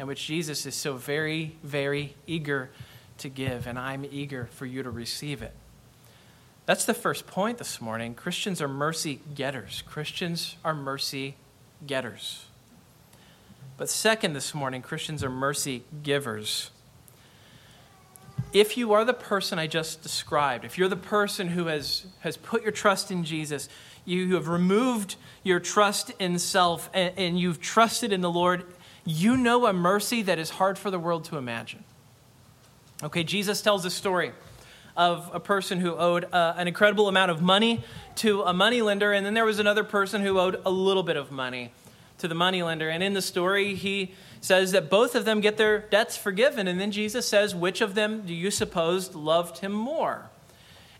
and 0.00 0.08
which 0.08 0.26
Jesus 0.26 0.64
is 0.64 0.74
so 0.74 0.94
very, 0.94 1.56
very 1.62 2.14
eager 2.26 2.70
to 3.18 3.28
give, 3.28 3.66
and 3.66 3.78
I'm 3.78 4.06
eager 4.10 4.48
for 4.52 4.64
you 4.64 4.82
to 4.82 4.88
receive 4.88 5.42
it. 5.42 5.52
That's 6.64 6.86
the 6.86 6.94
first 6.94 7.26
point 7.26 7.58
this 7.58 7.82
morning. 7.82 8.14
Christians 8.14 8.62
are 8.62 8.68
mercy 8.68 9.20
getters. 9.34 9.82
Christians 9.86 10.56
are 10.64 10.72
mercy 10.72 11.34
getters. 11.86 12.46
But 13.76 13.90
second, 13.90 14.32
this 14.32 14.54
morning, 14.54 14.80
Christians 14.80 15.22
are 15.22 15.28
mercy 15.28 15.82
givers. 16.02 16.70
If 18.54 18.78
you 18.78 18.94
are 18.94 19.04
the 19.04 19.12
person 19.12 19.58
I 19.58 19.66
just 19.66 20.02
described, 20.02 20.64
if 20.64 20.78
you're 20.78 20.88
the 20.88 20.96
person 20.96 21.48
who 21.48 21.66
has, 21.66 22.06
has 22.20 22.38
put 22.38 22.62
your 22.62 22.72
trust 22.72 23.10
in 23.10 23.22
Jesus, 23.22 23.68
you, 24.06 24.22
you 24.22 24.34
have 24.36 24.48
removed 24.48 25.16
your 25.42 25.60
trust 25.60 26.10
in 26.18 26.38
self, 26.38 26.88
and, 26.94 27.12
and 27.18 27.38
you've 27.38 27.60
trusted 27.60 28.14
in 28.14 28.22
the 28.22 28.30
Lord 28.30 28.64
you 29.04 29.36
know 29.36 29.66
a 29.66 29.72
mercy 29.72 30.22
that 30.22 30.38
is 30.38 30.50
hard 30.50 30.78
for 30.78 30.90
the 30.90 30.98
world 30.98 31.24
to 31.26 31.36
imagine. 31.36 31.84
Okay, 33.02 33.24
Jesus 33.24 33.62
tells 33.62 33.84
a 33.84 33.90
story 33.90 34.32
of 34.96 35.30
a 35.32 35.40
person 35.40 35.80
who 35.80 35.94
owed 35.94 36.26
uh, 36.32 36.54
an 36.56 36.68
incredible 36.68 37.08
amount 37.08 37.30
of 37.30 37.40
money 37.40 37.82
to 38.16 38.42
a 38.42 38.52
moneylender, 38.52 39.12
and 39.12 39.24
then 39.24 39.34
there 39.34 39.44
was 39.44 39.58
another 39.58 39.84
person 39.84 40.22
who 40.22 40.38
owed 40.38 40.60
a 40.66 40.70
little 40.70 41.02
bit 41.02 41.16
of 41.16 41.30
money 41.30 41.72
to 42.18 42.28
the 42.28 42.34
moneylender. 42.34 42.88
And 42.88 43.02
in 43.02 43.14
the 43.14 43.22
story, 43.22 43.74
he 43.74 44.14
says 44.40 44.72
that 44.72 44.90
both 44.90 45.14
of 45.14 45.24
them 45.24 45.40
get 45.40 45.56
their 45.56 45.78
debts 45.78 46.16
forgiven, 46.16 46.68
and 46.68 46.80
then 46.80 46.90
Jesus 46.90 47.26
says, 47.26 47.54
Which 47.54 47.80
of 47.80 47.94
them 47.94 48.22
do 48.26 48.34
you 48.34 48.50
suppose 48.50 49.14
loved 49.14 49.58
him 49.58 49.72
more? 49.72 50.30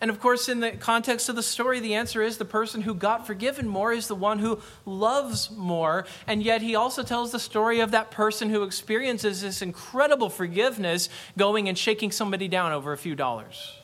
And 0.00 0.10
of 0.10 0.18
course, 0.18 0.48
in 0.48 0.60
the 0.60 0.72
context 0.72 1.28
of 1.28 1.36
the 1.36 1.42
story, 1.42 1.78
the 1.78 1.94
answer 1.94 2.22
is 2.22 2.38
the 2.38 2.44
person 2.46 2.82
who 2.82 2.94
got 2.94 3.26
forgiven 3.26 3.68
more 3.68 3.92
is 3.92 4.08
the 4.08 4.14
one 4.14 4.38
who 4.38 4.60
loves 4.86 5.50
more. 5.50 6.06
And 6.26 6.42
yet, 6.42 6.62
he 6.62 6.74
also 6.74 7.02
tells 7.02 7.32
the 7.32 7.38
story 7.38 7.80
of 7.80 7.90
that 7.90 8.10
person 8.10 8.48
who 8.48 8.62
experiences 8.62 9.42
this 9.42 9.60
incredible 9.60 10.30
forgiveness 10.30 11.10
going 11.36 11.68
and 11.68 11.76
shaking 11.76 12.12
somebody 12.12 12.48
down 12.48 12.72
over 12.72 12.92
a 12.92 12.96
few 12.96 13.14
dollars. 13.14 13.74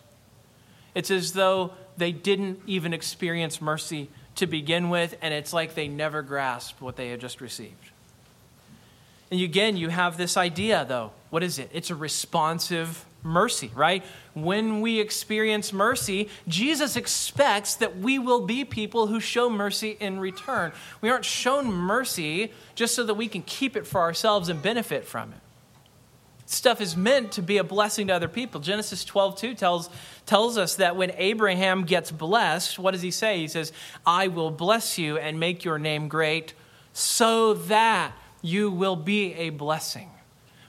It's 0.95 1.11
as 1.11 1.35
though 1.35 1.73
they 1.99 2.13
didn't 2.13 2.61
even 2.67 2.95
experience 2.95 3.61
mercy 3.61 4.09
to 4.37 4.47
begin 4.47 4.89
with, 4.89 5.17
and 5.21 5.35
it's 5.35 5.53
like 5.53 5.75
they 5.75 5.89
never 5.89 6.23
grasped 6.23 6.81
what 6.81 6.97
they 6.97 7.11
had 7.11 7.21
just 7.21 7.43
received. 7.43 7.91
And 9.31 9.41
again, 9.41 9.77
you 9.77 9.89
have 9.89 10.17
this 10.17 10.37
idea, 10.37 10.87
though. 10.89 11.13
What 11.31 11.43
is 11.43 11.59
it? 11.59 11.69
It's 11.73 11.91
a 11.91 11.95
responsive 11.95 13.05
mercy, 13.27 13.71
right? 13.75 14.05
When 14.35 14.81
we 14.81 15.01
experience 15.01 15.73
mercy, 15.73 16.29
Jesus 16.49 16.97
expects 16.97 17.75
that 17.77 17.99
we 17.99 18.19
will 18.19 18.47
be 18.47 18.65
people 18.65 19.09
who 19.09 19.21
show 19.21 19.51
mercy 19.51 19.97
in 20.01 20.21
return. 20.21 20.73
We 21.01 21.11
aren't 21.11 21.25
shown 21.25 21.67
mercy 21.67 22.53
just 22.75 22.95
so 22.95 23.05
that 23.05 23.15
we 23.15 23.29
can 23.29 23.43
keep 23.43 23.77
it 23.77 23.87
for 23.87 24.01
ourselves 24.01 24.49
and 24.49 24.63
benefit 24.63 25.05
from 25.05 25.33
it. 25.33 25.39
Stuff 26.49 26.81
is 26.81 26.97
meant 26.97 27.33
to 27.33 27.43
be 27.43 27.59
a 27.59 27.65
blessing 27.65 28.07
to 28.07 28.15
other 28.15 28.29
people. 28.29 28.61
Genesis 28.61 29.05
12, 29.05 29.37
2 29.37 29.55
tells, 29.55 29.91
tells 30.27 30.57
us 30.57 30.77
that 30.77 30.95
when 30.95 31.11
Abraham 31.17 31.85
gets 31.85 32.13
blessed, 32.13 32.79
what 32.79 32.93
does 32.93 33.03
he 33.03 33.11
say? 33.11 33.41
He 33.41 33.49
says, 33.49 33.73
I 34.07 34.29
will 34.29 34.53
bless 34.53 34.97
you 34.97 35.19
and 35.19 35.41
make 35.41 35.65
your 35.65 35.79
name 35.81 36.07
great 36.07 36.55
so 36.93 37.55
that 37.55 38.13
you 38.43 38.71
will 38.71 38.95
be 38.95 39.35
a 39.35 39.51
blessing. 39.51 40.09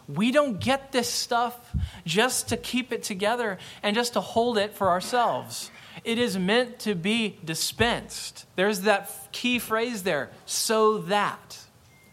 We 0.08 0.32
don't 0.32 0.60
get 0.60 0.91
this 0.91 1.10
stuff 1.10 1.76
just 2.06 2.50
to 2.50 2.58
keep 2.58 2.93
it 2.93 3.04
together 3.04 3.58
and 3.84 3.96
just 3.96 4.13
to 4.13 4.22
hold 4.22 4.58
it 4.58 4.74
for 4.74 4.89
ourselves. 4.89 5.70
It 6.04 6.17
is 6.17 6.38
meant 6.38 6.80
to 6.80 6.96
be 6.96 7.38
dispensed. 7.43 8.46
There's 8.56 8.82
that 8.82 9.12
key 9.32 9.60
phrase 9.60 10.04
there, 10.04 10.30
so 10.46 11.00
that, 11.00 11.60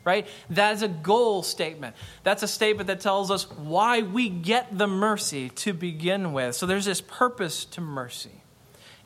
right? 0.03 0.27
That 0.51 0.75
is 0.75 0.83
a 0.83 0.89
goal 0.89 1.43
statement. 1.43 1.95
That's 2.25 2.43
a 2.43 2.49
statement 2.49 2.89
that 2.89 3.01
tells 3.01 3.31
us 3.31 3.49
why 3.51 4.03
we 4.03 4.29
get 4.29 4.77
the 4.77 4.89
mercy 4.89 5.51
to 5.51 5.73
begin 5.73 6.33
with. 6.33 6.57
So 6.57 6.67
there's 6.67 6.87
this 6.87 7.01
purpose 7.01 7.65
to 7.67 7.81
mercy. 7.81 8.43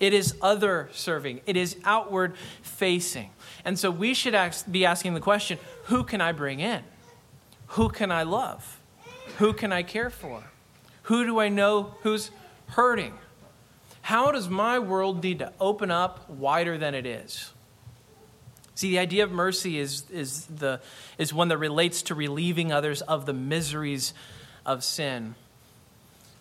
It 0.00 0.14
is 0.14 0.36
other 0.40 0.88
serving, 0.92 1.40
it 1.44 1.56
is 1.56 1.76
outward 1.84 2.36
facing. 2.62 3.30
And 3.64 3.78
so 3.78 3.90
we 3.90 4.14
should 4.14 4.34
be 4.70 4.86
asking 4.86 5.14
the 5.14 5.20
question 5.20 5.58
who 5.84 6.04
can 6.04 6.20
I 6.20 6.32
bring 6.32 6.60
in? 6.60 6.82
Who 7.72 7.88
can 7.88 8.10
I 8.10 8.22
love? 8.22 8.77
Who 9.38 9.52
can 9.52 9.72
I 9.72 9.84
care 9.84 10.10
for? 10.10 10.42
Who 11.02 11.24
do 11.24 11.38
I 11.38 11.48
know 11.48 11.94
who's 12.02 12.30
hurting? 12.68 13.14
How 14.02 14.32
does 14.32 14.48
my 14.48 14.80
world 14.80 15.22
need 15.22 15.38
to 15.38 15.52
open 15.60 15.90
up 15.92 16.28
wider 16.28 16.76
than 16.76 16.94
it 16.94 17.06
is? 17.06 17.52
See, 18.74 18.90
the 18.90 18.98
idea 18.98 19.22
of 19.24 19.30
mercy 19.30 19.78
is, 19.78 20.08
is, 20.10 20.46
the, 20.46 20.80
is 21.18 21.32
one 21.32 21.48
that 21.48 21.58
relates 21.58 22.02
to 22.02 22.14
relieving 22.14 22.72
others 22.72 23.00
of 23.02 23.26
the 23.26 23.32
miseries 23.32 24.12
of 24.66 24.82
sin. 24.82 25.36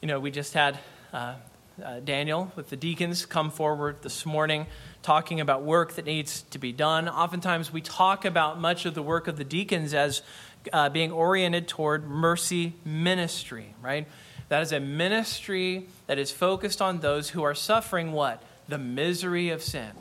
You 0.01 0.07
know, 0.07 0.19
we 0.19 0.31
just 0.31 0.53
had 0.53 0.79
uh, 1.13 1.35
uh, 1.83 1.99
Daniel 1.99 2.51
with 2.55 2.69
the 2.69 2.75
deacons 2.75 3.27
come 3.27 3.51
forward 3.51 3.97
this 4.01 4.25
morning 4.25 4.65
talking 5.03 5.39
about 5.39 5.63
work 5.63 5.93
that 5.93 6.05
needs 6.05 6.41
to 6.49 6.59
be 6.59 6.71
done. 6.71 7.07
Oftentimes, 7.07 7.71
we 7.71 7.81
talk 7.81 8.25
about 8.25 8.59
much 8.59 8.85
of 8.85 8.93
the 8.93 9.03
work 9.03 9.27
of 9.27 9.37
the 9.37 9.43
deacons 9.43 9.93
as 9.93 10.21
uh, 10.71 10.89
being 10.89 11.11
oriented 11.11 11.67
toward 11.67 12.09
mercy 12.09 12.73
ministry, 12.85 13.73
right? 13.81 14.07
That 14.49 14.61
is 14.61 14.71
a 14.71 14.79
ministry 14.79 15.87
that 16.07 16.17
is 16.17 16.31
focused 16.31 16.81
on 16.81 16.99
those 16.99 17.29
who 17.29 17.43
are 17.43 17.55
suffering 17.55 18.13
what? 18.13 18.41
The 18.67 18.77
misery 18.77 19.49
of 19.49 19.61
sin. 19.61 19.91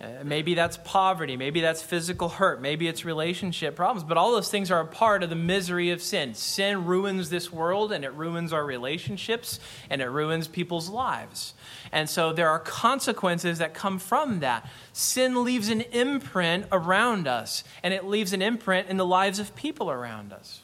Uh, 0.00 0.22
maybe 0.22 0.54
that's 0.54 0.76
poverty. 0.84 1.36
Maybe 1.36 1.60
that's 1.60 1.82
physical 1.82 2.28
hurt. 2.28 2.62
Maybe 2.62 2.86
it's 2.86 3.04
relationship 3.04 3.74
problems. 3.74 4.04
But 4.04 4.16
all 4.16 4.30
those 4.30 4.48
things 4.48 4.70
are 4.70 4.80
a 4.80 4.86
part 4.86 5.24
of 5.24 5.30
the 5.30 5.36
misery 5.36 5.90
of 5.90 6.00
sin. 6.00 6.34
Sin 6.34 6.84
ruins 6.84 7.30
this 7.30 7.52
world 7.52 7.90
and 7.90 8.04
it 8.04 8.12
ruins 8.12 8.52
our 8.52 8.64
relationships 8.64 9.58
and 9.90 10.00
it 10.00 10.06
ruins 10.06 10.46
people's 10.46 10.88
lives. 10.88 11.54
And 11.90 12.08
so 12.08 12.32
there 12.32 12.48
are 12.48 12.60
consequences 12.60 13.58
that 13.58 13.74
come 13.74 13.98
from 13.98 14.38
that. 14.40 14.70
Sin 14.92 15.42
leaves 15.42 15.68
an 15.68 15.80
imprint 15.80 16.66
around 16.70 17.26
us 17.26 17.64
and 17.82 17.92
it 17.92 18.04
leaves 18.04 18.32
an 18.32 18.40
imprint 18.40 18.88
in 18.88 18.98
the 18.98 19.06
lives 19.06 19.40
of 19.40 19.56
people 19.56 19.90
around 19.90 20.32
us. 20.32 20.62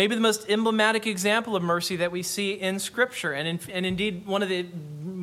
Maybe 0.00 0.14
the 0.14 0.22
most 0.22 0.48
emblematic 0.48 1.06
example 1.06 1.56
of 1.56 1.62
mercy 1.62 1.96
that 1.96 2.10
we 2.10 2.22
see 2.22 2.52
in 2.52 2.78
Scripture, 2.78 3.34
and, 3.34 3.46
in, 3.46 3.60
and 3.70 3.84
indeed 3.84 4.26
one 4.26 4.42
of 4.42 4.48
the 4.48 4.64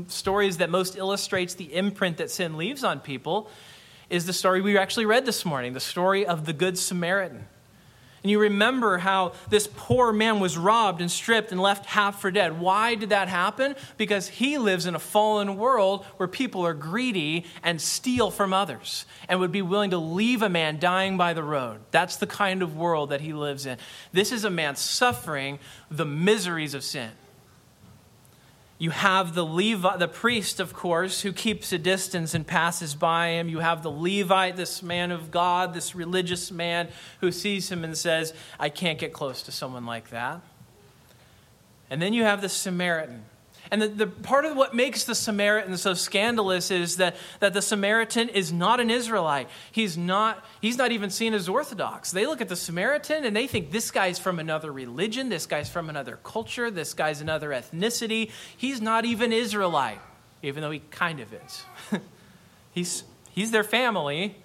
stories 0.05 0.57
that 0.57 0.69
most 0.69 0.95
illustrates 0.95 1.55
the 1.55 1.73
imprint 1.73 2.17
that 2.17 2.29
sin 2.29 2.57
leaves 2.57 2.83
on 2.83 2.99
people, 2.99 3.49
is 4.11 4.27
the 4.27 4.33
story 4.33 4.61
we 4.61 4.77
actually 4.77 5.07
read 5.07 5.25
this 5.25 5.45
morning 5.45 5.73
the 5.73 5.79
story 5.79 6.27
of 6.27 6.45
the 6.45 6.53
Good 6.53 6.77
Samaritan. 6.77 7.47
And 8.27 8.31
you 8.33 8.41
remember 8.41 8.97
how 8.97 9.31
this 9.49 9.69
poor 9.73 10.11
man 10.11 10.41
was 10.41 10.57
robbed 10.57 10.99
and 10.99 11.09
stripped 11.09 11.53
and 11.53 11.61
left 11.61 11.85
half 11.85 12.19
for 12.19 12.29
dead. 12.29 12.59
Why 12.59 12.93
did 12.93 13.11
that 13.11 13.29
happen? 13.29 13.73
Because 13.95 14.27
he 14.27 14.57
lives 14.57 14.85
in 14.85 14.95
a 14.95 14.99
fallen 14.99 15.55
world 15.55 16.03
where 16.17 16.27
people 16.27 16.65
are 16.65 16.73
greedy 16.73 17.45
and 17.63 17.79
steal 17.79 18.29
from 18.29 18.51
others 18.51 19.05
and 19.29 19.39
would 19.39 19.53
be 19.53 19.61
willing 19.61 19.91
to 19.91 19.97
leave 19.97 20.41
a 20.41 20.49
man 20.49 20.77
dying 20.77 21.15
by 21.15 21.31
the 21.31 21.41
road. 21.41 21.79
That's 21.91 22.17
the 22.17 22.27
kind 22.27 22.61
of 22.61 22.75
world 22.75 23.11
that 23.11 23.21
he 23.21 23.31
lives 23.31 23.65
in. 23.65 23.77
This 24.11 24.33
is 24.33 24.43
a 24.43 24.49
man 24.49 24.75
suffering 24.75 25.59
the 25.89 26.03
miseries 26.03 26.73
of 26.73 26.83
sin. 26.83 27.11
You 28.79 28.91
have 28.91 29.33
the 29.33 29.45
Levi, 29.45 29.97
the 29.97 30.07
priest, 30.07 30.59
of 30.59 30.73
course, 30.73 31.21
who 31.21 31.33
keeps 31.33 31.73
a 31.73 31.79
distance 31.79 32.35
and 32.35 32.45
passes 32.45 32.93
by 32.93 33.29
him. 33.29 33.49
You 33.49 33.59
have 33.59 33.81
the 33.81 33.89
Levite, 33.89 34.55
this 34.55 34.83
man 34.83 35.11
of 35.11 35.31
God, 35.31 35.73
this 35.73 35.95
religious 35.95 36.51
man 36.51 36.89
who 37.19 37.31
sees 37.31 37.71
him 37.71 37.83
and 37.83 37.97
says, 37.97 38.33
I 38.59 38.69
can't 38.69 38.99
get 38.99 39.13
close 39.13 39.41
to 39.43 39.51
someone 39.51 39.87
like 39.87 40.11
that. 40.11 40.41
And 41.89 42.01
then 42.01 42.13
you 42.13 42.23
have 42.23 42.41
the 42.41 42.49
Samaritan 42.49 43.25
and 43.71 43.81
the, 43.81 43.87
the 43.87 44.07
part 44.07 44.45
of 44.45 44.55
what 44.55 44.73
makes 44.73 45.03
the 45.03 45.15
Samaritan 45.15 45.75
so 45.77 45.93
scandalous 45.93 46.71
is 46.71 46.97
that, 46.97 47.15
that 47.39 47.53
the 47.53 47.61
Samaritan 47.61 48.29
is 48.29 48.51
not 48.51 48.79
an 48.79 48.89
Israelite. 48.89 49.49
He's 49.71 49.97
not, 49.97 50.45
he's 50.61 50.77
not 50.77 50.91
even 50.91 51.09
seen 51.09 51.33
as 51.33 51.49
Orthodox. 51.49 52.11
They 52.11 52.25
look 52.25 52.39
at 52.39 52.49
the 52.49 52.55
Samaritan 52.55 53.25
and 53.25 53.35
they 53.35 53.47
think 53.47 53.71
this 53.71 53.91
guy's 53.91 54.19
from 54.19 54.39
another 54.39 54.71
religion, 54.71 55.29
this 55.29 55.45
guy's 55.45 55.69
from 55.69 55.89
another 55.89 56.19
culture, 56.23 56.71
this 56.71 56.93
guy's 56.93 57.21
another 57.21 57.49
ethnicity. 57.49 58.31
He's 58.55 58.81
not 58.81 59.05
even 59.05 59.33
Israelite, 59.33 59.99
even 60.41 60.61
though 60.61 60.71
he 60.71 60.81
kind 60.91 61.19
of 61.19 61.33
is. 61.33 61.63
he's, 62.71 63.03
he's 63.31 63.51
their 63.51 63.65
family. 63.65 64.37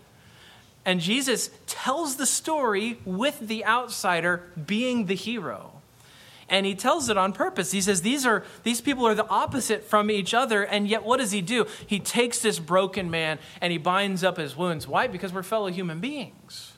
And 0.85 1.01
Jesus 1.01 1.51
tells 1.67 2.17
the 2.17 2.27
story 2.27 2.99
with 3.05 3.39
the 3.39 3.65
outsider 3.65 4.51
being 4.67 5.07
the 5.07 5.15
hero 5.15 5.82
and 6.49 6.67
he 6.67 6.75
tells 6.75 7.09
it 7.09 7.17
on 7.17 7.33
purpose. 7.33 7.73
He 7.73 7.81
says 7.81 8.03
these 8.03 8.27
are 8.27 8.45
these 8.63 8.81
people 8.81 9.07
are 9.07 9.15
the 9.15 9.29
opposite 9.29 9.85
from 9.85 10.11
each 10.11 10.35
other, 10.35 10.63
and 10.63 10.89
yet 10.89 11.05
what 11.05 11.19
does 11.19 11.33
he 11.33 11.41
do? 11.41 11.67
He 11.87 11.99
takes 11.99 12.41
this 12.41 12.59
broken 12.59 13.11
man 13.11 13.39
and 13.61 13.73
he 13.73 13.79
binds 13.79 14.25
up 14.25 14.37
his 14.37 14.57
wounds. 14.57 14.87
Why? 14.87 15.07
Because 15.07 15.33
we're 15.33 15.43
fellow 15.43 15.69
human 15.69 16.01
beings. 16.01 16.73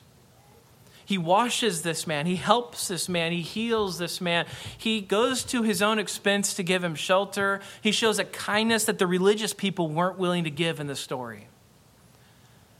He 1.05 1.19
washes 1.19 1.83
this 1.83 2.07
man, 2.07 2.25
he 2.25 2.35
helps 2.35 2.87
this 2.87 3.07
man, 3.07 3.31
he 3.31 3.41
heals 3.41 3.99
this 3.99 4.19
man. 4.19 4.47
He 4.75 5.01
goes 5.01 5.43
to 5.45 5.61
his 5.61 5.83
own 5.83 5.99
expense 5.99 6.55
to 6.55 6.63
give 6.63 6.83
him 6.83 6.95
shelter. 6.95 7.61
He 7.81 7.91
shows 7.91 8.17
a 8.17 8.25
kindness 8.25 8.85
that 8.85 8.97
the 8.97 9.05
religious 9.05 9.53
people 9.53 9.87
weren't 9.87 10.17
willing 10.17 10.45
to 10.45 10.49
give 10.49 10.79
in 10.79 10.87
the 10.87 10.95
story. 10.95 11.47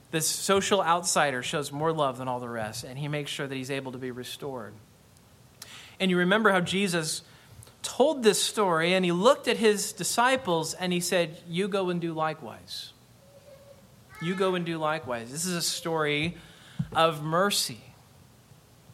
This 0.09 0.27
social 0.27 0.81
outsider 0.81 1.43
shows 1.43 1.71
more 1.71 1.93
love 1.93 2.17
than 2.17 2.27
all 2.27 2.39
the 2.39 2.49
rest, 2.49 2.83
and 2.83 2.97
he 2.97 3.07
makes 3.07 3.29
sure 3.29 3.45
that 3.45 3.55
he's 3.55 3.69
able 3.69 3.91
to 3.91 3.97
be 3.97 4.11
restored. 4.11 4.73
And 5.99 6.11
you 6.11 6.17
remember 6.17 6.51
how 6.51 6.61
Jesus 6.61 7.21
told 7.81 8.23
this 8.23 8.41
story 8.41 8.93
and 8.93 9.05
he 9.05 9.11
looked 9.11 9.47
at 9.47 9.57
his 9.57 9.93
disciples 9.93 10.73
and 10.73 10.91
he 10.91 10.99
said, 10.99 11.37
You 11.47 11.67
go 11.67 11.89
and 11.89 12.01
do 12.01 12.13
likewise. 12.13 12.91
You 14.21 14.35
go 14.35 14.55
and 14.55 14.65
do 14.65 14.77
likewise. 14.77 15.31
This 15.31 15.45
is 15.45 15.55
a 15.55 15.61
story 15.61 16.37
of 16.93 17.23
mercy. 17.23 17.81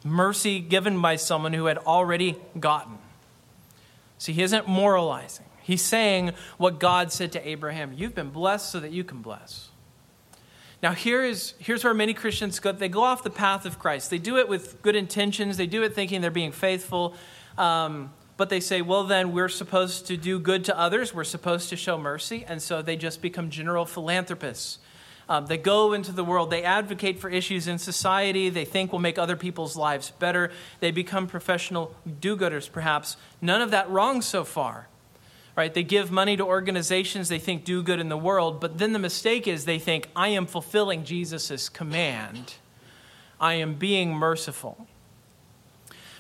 Mercy 0.03 0.59
given 0.59 1.01
by 1.01 1.15
someone 1.15 1.53
who 1.53 1.65
had 1.65 1.77
already 1.77 2.37
gotten. 2.59 2.97
See, 4.17 4.33
he 4.33 4.43
isn't 4.43 4.67
moralizing. 4.67 5.45
He's 5.63 5.81
saying 5.81 6.33
what 6.57 6.79
God 6.79 7.11
said 7.11 7.31
to 7.31 7.47
Abraham 7.47 7.93
You've 7.93 8.15
been 8.15 8.29
blessed 8.29 8.71
so 8.71 8.79
that 8.79 8.91
you 8.91 9.03
can 9.03 9.21
bless. 9.21 9.70
Now, 10.82 10.94
here 10.94 11.24
is, 11.24 11.54
here's 11.60 11.84
where 11.84 11.94
many 11.94 12.13
Christians 12.13 12.60
go. 12.60 12.72
They 12.72 12.89
go 12.89 13.04
off 13.04 13.24
the 13.24 13.30
path 13.30 13.65
of 13.65 13.78
Christ. 13.78 14.10
They 14.10 14.17
do 14.17 14.38
it 14.38 14.50
with 14.50 14.82
good 14.82 14.96
intentions, 14.96 15.58
they 15.58 15.67
do 15.67 15.84
it 15.84 15.94
thinking 15.94 16.22
they're 16.22 16.32
being 16.32 16.52
faithful. 16.52 17.15
Um, 17.58 18.12
but 18.38 18.50
they 18.50 18.60
say, 18.60 18.82
well, 18.82 19.04
then 19.04 19.34
we're 19.34 19.50
supposed 19.50 20.08
to 20.08 20.17
do 20.17 20.39
good 20.39 20.65
to 20.65 20.78
others, 20.78 21.13
we're 21.13 21.24
supposed 21.24 21.70
to 21.70 21.76
show 21.76 21.98
mercy. 21.98 22.44
And 22.48 22.60
so 22.62 22.82
they 22.82 22.96
just 22.96 23.22
become 23.22 23.52
general 23.52 23.86
philanthropists. 23.86 24.80
Um, 25.30 25.46
they 25.46 25.58
go 25.58 25.94
into 25.94 26.12
the 26.12 26.24
world, 26.24 26.50
they 26.50 26.63
advocate 26.63 27.20
for 27.20 27.30
issues 27.30 27.67
in 27.67 27.78
society 27.78 28.50
they 28.50 28.65
think 28.65 28.91
will 28.91 29.00
make 29.00 29.20
other 29.20 29.36
people's 29.36 29.76
lives 29.78 30.12
better. 30.17 30.52
They 30.80 30.89
become 30.89 31.28
professional 31.28 31.96
do 32.20 32.36
gooders, 32.36 32.70
perhaps. 32.70 33.17
None 33.39 33.62
of 33.62 33.70
that 33.72 33.89
wrong 33.89 34.22
so 34.22 34.44
far 34.44 34.88
right? 35.55 35.73
They 35.73 35.83
give 35.83 36.11
money 36.11 36.37
to 36.37 36.45
organizations 36.45 37.29
they 37.29 37.39
think 37.39 37.63
do 37.63 37.83
good 37.83 37.99
in 37.99 38.09
the 38.09 38.17
world, 38.17 38.59
but 38.59 38.77
then 38.77 38.93
the 38.93 38.99
mistake 38.99 39.47
is 39.47 39.65
they 39.65 39.79
think, 39.79 40.07
I 40.15 40.29
am 40.29 40.45
fulfilling 40.45 41.03
Jesus' 41.03 41.69
command. 41.69 42.55
I 43.39 43.55
am 43.55 43.75
being 43.75 44.13
merciful. 44.13 44.87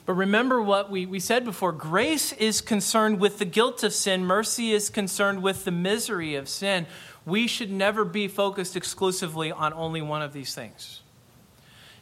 But 0.05 0.13
remember 0.13 0.61
what 0.61 0.89
we, 0.89 1.05
we 1.05 1.19
said 1.19 1.45
before 1.45 1.71
grace 1.71 2.33
is 2.33 2.59
concerned 2.59 3.19
with 3.19 3.37
the 3.37 3.45
guilt 3.45 3.83
of 3.83 3.93
sin, 3.93 4.25
mercy 4.25 4.71
is 4.71 4.89
concerned 4.89 5.43
with 5.43 5.63
the 5.63 5.71
misery 5.71 6.35
of 6.35 6.49
sin. 6.49 6.87
We 7.25 7.45
should 7.45 7.71
never 7.71 8.03
be 8.03 8.27
focused 8.27 8.75
exclusively 8.75 9.51
on 9.51 9.73
only 9.73 10.01
one 10.01 10.23
of 10.23 10.33
these 10.33 10.55
things 10.55 11.00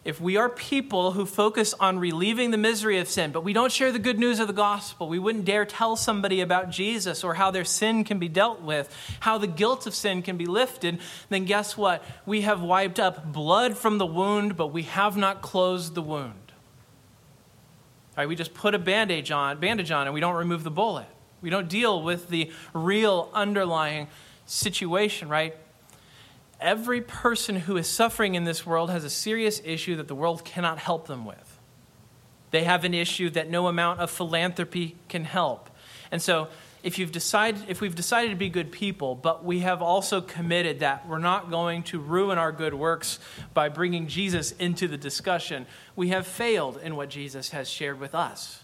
if 0.06 0.22
we 0.22 0.38
are 0.38 0.48
people 0.48 1.12
who 1.12 1.26
focus 1.26 1.74
on 1.74 2.00
relieving 2.00 2.52
the 2.52 2.58
misery 2.58 3.00
of 3.00 3.10
sin, 3.10 3.32
but 3.32 3.44
we 3.44 3.52
don't 3.52 3.72
share 3.72 3.92
the 3.92 4.00
good 4.00 4.18
news 4.18 4.40
of 4.40 4.48
the 4.48 4.54
gospel, 4.54 5.10
we 5.10 5.20
wouldn't 5.20 5.44
dare 5.44 5.66
tell 5.66 5.98
somebody 5.98 6.40
about 6.40 6.70
Jesus 6.70 7.24
or 7.24 7.34
how 7.34 7.52
their 7.52 7.66
sin 7.66 8.06
can 8.06 8.18
be 8.18 8.30
dealt 8.30 8.62
with, 8.62 8.96
how 9.20 9.38
the 9.38 9.48
guilt 9.48 9.86
of 9.86 9.94
sin 9.94 10.22
can 10.22 10.38
be 10.38 10.46
lifted, 10.46 11.00
then 11.28 11.44
guess 11.44 11.76
what? 11.76 12.04
We 12.26 12.42
have 12.42 12.62
wiped 12.62 13.00
up 13.00 13.34
blood 13.34 13.78
from 13.78 13.98
the 13.98 14.06
wound, 14.06 14.56
but 14.56 14.68
we 14.68 14.84
have 14.84 15.18
not 15.18 15.42
closed 15.42 15.96
the 15.96 16.02
wound. 16.02 16.54
Right? 18.18 18.28
We 18.28 18.38
just 18.38 18.54
put 18.54 18.74
a 18.74 18.80
bandage 18.80 19.32
on, 19.32 19.60
bandage 19.60 19.92
on 19.92 20.08
and 20.08 20.14
we 20.14 20.22
don't 20.22 20.36
remove 20.36 20.64
the 20.64 20.72
bullet. 20.72 21.08
We 21.42 21.50
don't 21.50 21.70
deal 21.70 22.02
with 22.02 22.30
the 22.30 22.52
real 22.74 23.30
underlying 23.34 24.08
situation, 24.46 25.30
right? 25.30 25.56
Every 26.60 27.02
person 27.02 27.56
who 27.56 27.78
is 27.78 27.88
suffering 27.88 28.36
in 28.36 28.44
this 28.44 28.66
world 28.66 28.90
has 28.90 29.04
a 29.04 29.10
serious 29.10 29.62
issue 29.64 29.96
that 29.96 30.08
the 30.08 30.16
world 30.16 30.44
cannot 30.44 30.78
help 30.78 31.08
them 31.08 31.26
with. 31.26 31.60
They 32.52 32.64
have 32.64 32.84
an 32.84 32.94
issue 32.94 33.30
that 33.32 33.50
no 33.50 33.68
amount 33.68 34.00
of 34.00 34.10
philanthropy 34.10 34.98
can 35.08 35.24
help. 35.24 35.70
And 36.12 36.22
so, 36.22 36.50
if 36.82 36.98
you've 36.98 37.12
decided 37.12 37.62
if 37.68 37.82
we've 37.82 37.96
decided 37.96 38.30
to 38.30 38.36
be 38.36 38.50
good 38.50 38.72
people 38.72 39.16
but 39.16 39.44
we 39.44 39.60
have 39.60 39.82
also 39.82 40.22
committed 40.22 40.80
that 40.80 41.08
we're 41.08 41.20
not 41.20 41.50
going 41.50 41.84
to 41.84 42.00
ruin 42.00 42.38
our 42.38 42.52
good 42.52 42.74
works 42.74 43.20
by 43.54 43.68
bringing 43.68 44.08
Jesus 44.08 44.52
into 44.54 44.88
the 44.88 44.98
discussion 44.98 45.66
we 45.96 46.10
have 46.10 46.26
failed 46.26 46.80
in 46.82 46.96
what 46.96 47.10
Jesus 47.10 47.50
has 47.50 47.70
shared 47.70 48.00
with 48.00 48.16
us 48.16 48.64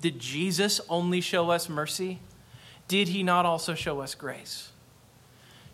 did 0.00 0.18
Jesus 0.18 0.80
only 0.88 1.20
show 1.20 1.50
us 1.50 1.68
mercy 1.68 2.20
did 2.88 3.08
he 3.08 3.22
not 3.22 3.44
also 3.44 3.74
show 3.74 4.00
us 4.00 4.14
grace 4.14 4.71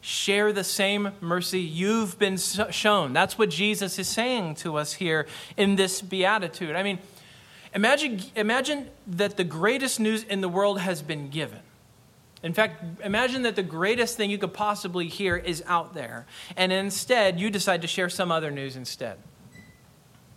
share 0.00 0.52
the 0.52 0.64
same 0.64 1.11
mercy 1.20 1.61
you've 1.61 2.18
been 2.18 2.37
shown. 2.37 3.12
That's 3.12 3.37
what 3.38 3.50
Jesus 3.50 3.98
is 3.98 4.08
saying 4.08 4.56
to 4.56 4.76
us 4.76 4.94
here 4.94 5.26
in 5.56 5.76
this 5.76 6.00
beatitude. 6.00 6.76
I 6.76 6.82
mean, 6.82 6.98
imagine, 7.74 8.20
imagine 8.34 8.88
that 9.06 9.37
the 9.37 9.44
greatest 9.44 10.00
news 10.00 10.22
in 10.22 10.40
the 10.40 10.48
world 10.48 10.80
has 10.80 11.02
been 11.02 11.30
given. 11.30 11.61
In 12.42 12.52
fact, 12.52 13.02
imagine 13.02 13.42
that 13.42 13.56
the 13.56 13.64
greatest 13.64 14.16
thing 14.16 14.30
you 14.30 14.38
could 14.38 14.54
possibly 14.54 15.08
hear 15.08 15.37
is 15.37 15.62
out 15.66 15.94
there, 15.94 16.26
and 16.56 16.70
instead 16.70 17.40
you 17.40 17.50
decide 17.50 17.82
to 17.82 17.88
share 17.88 18.08
some 18.08 18.30
other 18.30 18.52
news 18.52 18.76
instead. 18.76 19.18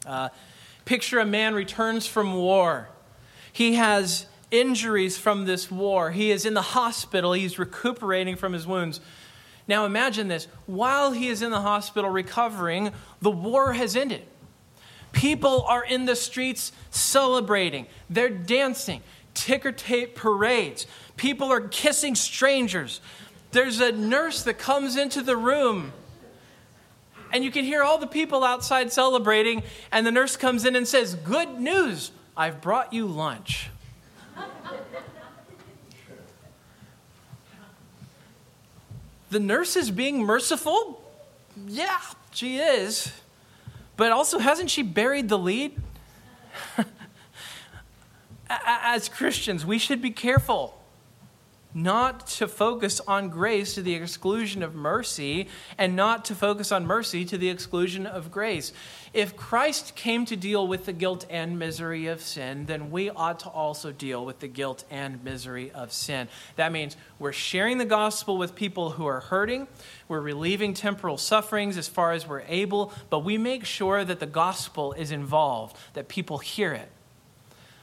Uh, 0.05 0.29
picture 0.85 1.19
a 1.19 1.25
man 1.25 1.53
returns 1.53 2.07
from 2.07 2.33
war. 2.33 2.89
He 3.53 3.75
has 3.75 4.25
injuries 4.49 5.17
from 5.17 5.45
this 5.45 5.69
war. 5.69 6.09
He 6.09 6.31
is 6.31 6.45
in 6.45 6.55
the 6.55 6.61
hospital. 6.61 7.33
He's 7.33 7.59
recuperating 7.59 8.35
from 8.35 8.53
his 8.53 8.65
wounds. 8.65 8.99
Now 9.71 9.85
imagine 9.85 10.27
this 10.27 10.49
while 10.65 11.13
he 11.13 11.29
is 11.29 11.41
in 11.41 11.49
the 11.49 11.61
hospital 11.61 12.09
recovering, 12.09 12.91
the 13.21 13.31
war 13.31 13.71
has 13.71 13.95
ended. 13.95 14.23
People 15.13 15.61
are 15.61 15.81
in 15.81 16.03
the 16.03 16.15
streets 16.17 16.73
celebrating, 16.89 17.87
they're 18.09 18.27
dancing, 18.27 19.01
ticker 19.33 19.71
tape 19.71 20.13
parades. 20.13 20.87
People 21.15 21.49
are 21.49 21.61
kissing 21.61 22.15
strangers. 22.15 22.99
There's 23.53 23.79
a 23.79 23.93
nurse 23.93 24.43
that 24.43 24.59
comes 24.59 24.97
into 24.97 25.21
the 25.21 25.37
room 25.37 25.93
and 27.31 27.41
you 27.41 27.49
can 27.49 27.63
hear 27.63 27.81
all 27.81 27.97
the 27.97 28.07
people 28.07 28.43
outside 28.43 28.91
celebrating, 28.91 29.63
and 29.89 30.05
the 30.05 30.11
nurse 30.11 30.35
comes 30.35 30.65
in 30.65 30.75
and 30.75 30.85
says, 30.85 31.15
Good 31.15 31.61
news, 31.61 32.11
I've 32.35 32.59
brought 32.59 32.91
you 32.91 33.05
lunch. 33.05 33.69
The 39.31 39.39
nurse 39.39 39.75
is 39.75 39.89
being 39.89 40.23
merciful? 40.23 41.03
Yeah, 41.65 41.99
she 42.31 42.57
is. 42.57 43.11
But 43.97 44.11
also, 44.11 44.39
hasn't 44.39 44.69
she 44.69 44.83
buried 44.83 45.29
the 45.29 45.37
lead? 45.37 45.81
As 48.49 49.09
Christians, 49.09 49.65
we 49.65 49.77
should 49.77 50.01
be 50.01 50.11
careful 50.11 50.80
not 51.73 52.27
to 52.27 52.47
focus 52.47 52.99
on 53.07 53.29
grace 53.29 53.75
to 53.75 53.81
the 53.81 53.95
exclusion 53.95 54.63
of 54.63 54.75
mercy, 54.75 55.47
and 55.77 55.95
not 55.95 56.25
to 56.25 56.35
focus 56.35 56.71
on 56.71 56.85
mercy 56.85 57.25
to 57.25 57.37
the 57.37 57.49
exclusion 57.49 58.05
of 58.05 58.31
grace. 58.31 58.73
If 59.13 59.35
Christ 59.35 59.95
came 59.95 60.25
to 60.25 60.35
deal 60.35 60.67
with 60.67 60.85
the 60.85 60.93
guilt 60.93 61.25
and 61.29 61.59
misery 61.59 62.07
of 62.07 62.21
sin, 62.21 62.65
then 62.65 62.91
we 62.91 63.09
ought 63.09 63.41
to 63.41 63.49
also 63.49 63.91
deal 63.91 64.25
with 64.25 64.39
the 64.39 64.47
guilt 64.47 64.85
and 64.89 65.23
misery 65.23 65.71
of 65.71 65.91
sin. 65.91 66.29
That 66.55 66.71
means 66.71 66.95
we're 67.19 67.33
sharing 67.33 67.77
the 67.77 67.85
gospel 67.85 68.37
with 68.37 68.55
people 68.55 68.91
who 68.91 69.05
are 69.05 69.19
hurting, 69.19 69.67
we're 70.07 70.21
relieving 70.21 70.73
temporal 70.73 71.17
sufferings 71.17 71.77
as 71.77 71.87
far 71.87 72.13
as 72.13 72.27
we're 72.27 72.43
able, 72.47 72.93
but 73.09 73.19
we 73.19 73.37
make 73.37 73.65
sure 73.65 74.05
that 74.05 74.19
the 74.19 74.25
gospel 74.25 74.93
is 74.93 75.11
involved, 75.11 75.75
that 75.93 76.07
people 76.07 76.37
hear 76.37 76.73
it 76.73 76.89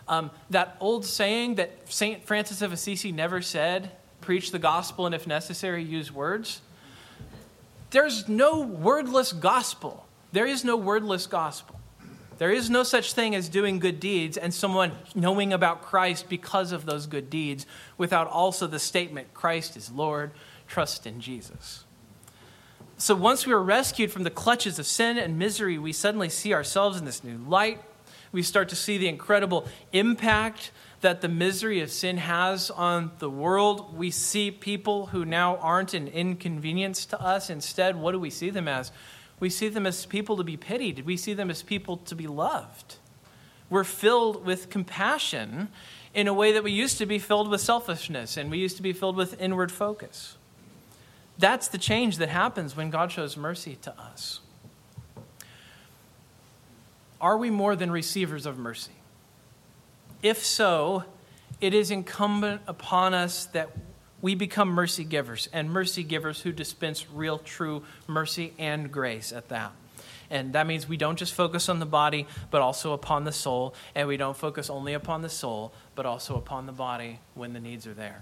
um, 0.08 0.30
that 0.50 0.76
old 0.80 1.04
saying 1.04 1.56
that 1.56 1.92
St. 1.92 2.24
Francis 2.26 2.62
of 2.62 2.72
Assisi 2.72 3.12
never 3.12 3.42
said, 3.42 3.90
preach 4.20 4.50
the 4.50 4.58
gospel 4.58 5.06
and, 5.06 5.14
if 5.14 5.26
necessary, 5.26 5.82
use 5.82 6.12
words. 6.12 6.60
There's 7.90 8.28
no 8.28 8.60
wordless 8.60 9.32
gospel. 9.32 10.06
There 10.32 10.46
is 10.46 10.64
no 10.64 10.76
wordless 10.76 11.26
gospel. 11.26 11.78
There 12.38 12.52
is 12.52 12.70
no 12.70 12.84
such 12.84 13.14
thing 13.14 13.34
as 13.34 13.48
doing 13.48 13.80
good 13.80 13.98
deeds 13.98 14.36
and 14.36 14.54
someone 14.54 14.92
knowing 15.14 15.52
about 15.52 15.82
Christ 15.82 16.28
because 16.28 16.70
of 16.70 16.86
those 16.86 17.06
good 17.06 17.30
deeds 17.30 17.66
without 17.96 18.28
also 18.28 18.66
the 18.66 18.78
statement, 18.78 19.34
Christ 19.34 19.76
is 19.76 19.90
Lord, 19.90 20.30
trust 20.68 21.06
in 21.06 21.20
Jesus. 21.20 21.84
So 22.96 23.14
once 23.14 23.46
we 23.46 23.52
are 23.52 23.62
rescued 23.62 24.12
from 24.12 24.22
the 24.22 24.30
clutches 24.30 24.78
of 24.78 24.86
sin 24.86 25.18
and 25.18 25.38
misery, 25.38 25.78
we 25.78 25.92
suddenly 25.92 26.28
see 26.28 26.52
ourselves 26.52 26.98
in 26.98 27.04
this 27.04 27.24
new 27.24 27.38
light. 27.38 27.80
We 28.32 28.42
start 28.42 28.68
to 28.70 28.76
see 28.76 28.98
the 28.98 29.08
incredible 29.08 29.66
impact 29.92 30.70
that 31.00 31.20
the 31.20 31.28
misery 31.28 31.80
of 31.80 31.90
sin 31.90 32.16
has 32.18 32.70
on 32.70 33.12
the 33.18 33.30
world. 33.30 33.96
We 33.96 34.10
see 34.10 34.50
people 34.50 35.06
who 35.06 35.24
now 35.24 35.56
aren't 35.56 35.94
an 35.94 36.08
inconvenience 36.08 37.06
to 37.06 37.20
us. 37.20 37.50
Instead, 37.50 37.96
what 37.96 38.12
do 38.12 38.18
we 38.18 38.30
see 38.30 38.50
them 38.50 38.66
as? 38.66 38.90
We 39.40 39.50
see 39.50 39.68
them 39.68 39.86
as 39.86 40.06
people 40.06 40.36
to 40.36 40.44
be 40.44 40.56
pitied. 40.56 41.06
We 41.06 41.16
see 41.16 41.34
them 41.34 41.50
as 41.50 41.62
people 41.62 41.98
to 41.98 42.14
be 42.14 42.26
loved. 42.26 42.96
We're 43.70 43.84
filled 43.84 44.44
with 44.44 44.70
compassion 44.70 45.68
in 46.14 46.26
a 46.26 46.34
way 46.34 46.52
that 46.52 46.64
we 46.64 46.72
used 46.72 46.98
to 46.98 47.06
be 47.06 47.18
filled 47.18 47.48
with 47.48 47.60
selfishness 47.60 48.36
and 48.36 48.50
we 48.50 48.58
used 48.58 48.76
to 48.76 48.82
be 48.82 48.92
filled 48.92 49.16
with 49.16 49.40
inward 49.40 49.70
focus. 49.70 50.36
That's 51.38 51.68
the 51.68 51.78
change 51.78 52.18
that 52.18 52.30
happens 52.30 52.76
when 52.76 52.90
God 52.90 53.12
shows 53.12 53.36
mercy 53.36 53.78
to 53.82 53.96
us. 54.00 54.40
Are 57.20 57.36
we 57.36 57.50
more 57.50 57.74
than 57.76 57.90
receivers 57.90 58.46
of 58.46 58.58
mercy? 58.58 58.92
If 60.22 60.44
so, 60.44 61.04
it 61.60 61.74
is 61.74 61.90
incumbent 61.90 62.62
upon 62.66 63.14
us 63.14 63.46
that 63.46 63.70
we 64.20 64.34
become 64.34 64.68
mercy 64.68 65.04
givers, 65.04 65.48
and 65.52 65.70
mercy 65.70 66.02
givers 66.02 66.40
who 66.40 66.52
dispense 66.52 67.06
real, 67.12 67.38
true 67.38 67.84
mercy 68.06 68.52
and 68.58 68.90
grace 68.90 69.32
at 69.32 69.48
that. 69.48 69.72
And 70.30 70.52
that 70.52 70.66
means 70.66 70.88
we 70.88 70.96
don't 70.96 71.16
just 71.18 71.34
focus 71.34 71.68
on 71.68 71.78
the 71.78 71.86
body, 71.86 72.26
but 72.50 72.60
also 72.60 72.92
upon 72.92 73.24
the 73.24 73.32
soul. 73.32 73.74
And 73.94 74.08
we 74.08 74.16
don't 74.16 74.36
focus 74.36 74.68
only 74.68 74.92
upon 74.92 75.22
the 75.22 75.28
soul, 75.28 75.72
but 75.94 76.04
also 76.04 76.36
upon 76.36 76.66
the 76.66 76.72
body 76.72 77.20
when 77.34 77.52
the 77.52 77.60
needs 77.60 77.86
are 77.86 77.94
there. 77.94 78.20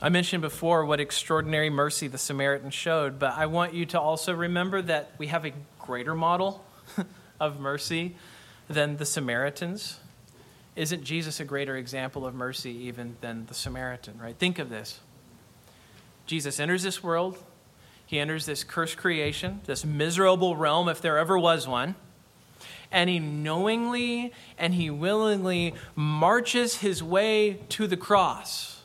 I 0.00 0.10
mentioned 0.10 0.42
before 0.42 0.84
what 0.84 1.00
extraordinary 1.00 1.70
mercy 1.70 2.06
the 2.06 2.18
Samaritan 2.18 2.68
showed, 2.70 3.18
but 3.18 3.32
I 3.32 3.46
want 3.46 3.72
you 3.72 3.86
to 3.86 4.00
also 4.00 4.34
remember 4.34 4.82
that 4.82 5.12
we 5.16 5.28
have 5.28 5.46
a 5.46 5.52
greater 5.78 6.14
model 6.14 6.62
of 7.40 7.58
mercy 7.58 8.14
than 8.68 8.98
the 8.98 9.06
Samaritans. 9.06 9.98
Isn't 10.74 11.02
Jesus 11.02 11.40
a 11.40 11.46
greater 11.46 11.78
example 11.78 12.26
of 12.26 12.34
mercy 12.34 12.72
even 12.72 13.16
than 13.22 13.46
the 13.46 13.54
Samaritan, 13.54 14.18
right? 14.18 14.36
Think 14.36 14.58
of 14.58 14.68
this. 14.68 15.00
Jesus 16.26 16.60
enters 16.60 16.82
this 16.82 17.02
world, 17.02 17.38
he 18.04 18.18
enters 18.18 18.44
this 18.44 18.64
cursed 18.64 18.98
creation, 18.98 19.62
this 19.64 19.82
miserable 19.82 20.56
realm, 20.56 20.90
if 20.90 21.00
there 21.00 21.16
ever 21.16 21.38
was 21.38 21.66
one, 21.66 21.94
and 22.92 23.08
he 23.08 23.18
knowingly 23.18 24.34
and 24.58 24.74
he 24.74 24.90
willingly 24.90 25.72
marches 25.94 26.76
his 26.76 27.02
way 27.02 27.60
to 27.70 27.86
the 27.86 27.96
cross 27.96 28.75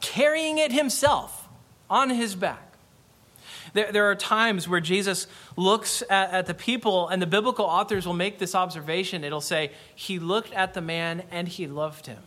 carrying 0.00 0.58
it 0.58 0.72
himself 0.72 1.48
on 1.88 2.10
his 2.10 2.34
back. 2.34 2.70
There, 3.72 3.92
there 3.92 4.10
are 4.10 4.14
times 4.14 4.68
where 4.68 4.80
Jesus 4.80 5.26
looks 5.56 6.02
at, 6.10 6.32
at 6.32 6.46
the 6.46 6.54
people, 6.54 7.08
and 7.08 7.20
the 7.22 7.26
biblical 7.26 7.64
authors 7.64 8.06
will 8.06 8.14
make 8.14 8.38
this 8.38 8.54
observation. 8.54 9.22
It'll 9.22 9.40
say, 9.40 9.72
He 9.94 10.18
looked 10.18 10.52
at 10.54 10.74
the 10.74 10.80
man 10.80 11.22
and 11.30 11.46
he 11.46 11.66
loved 11.66 12.06
him. 12.06 12.22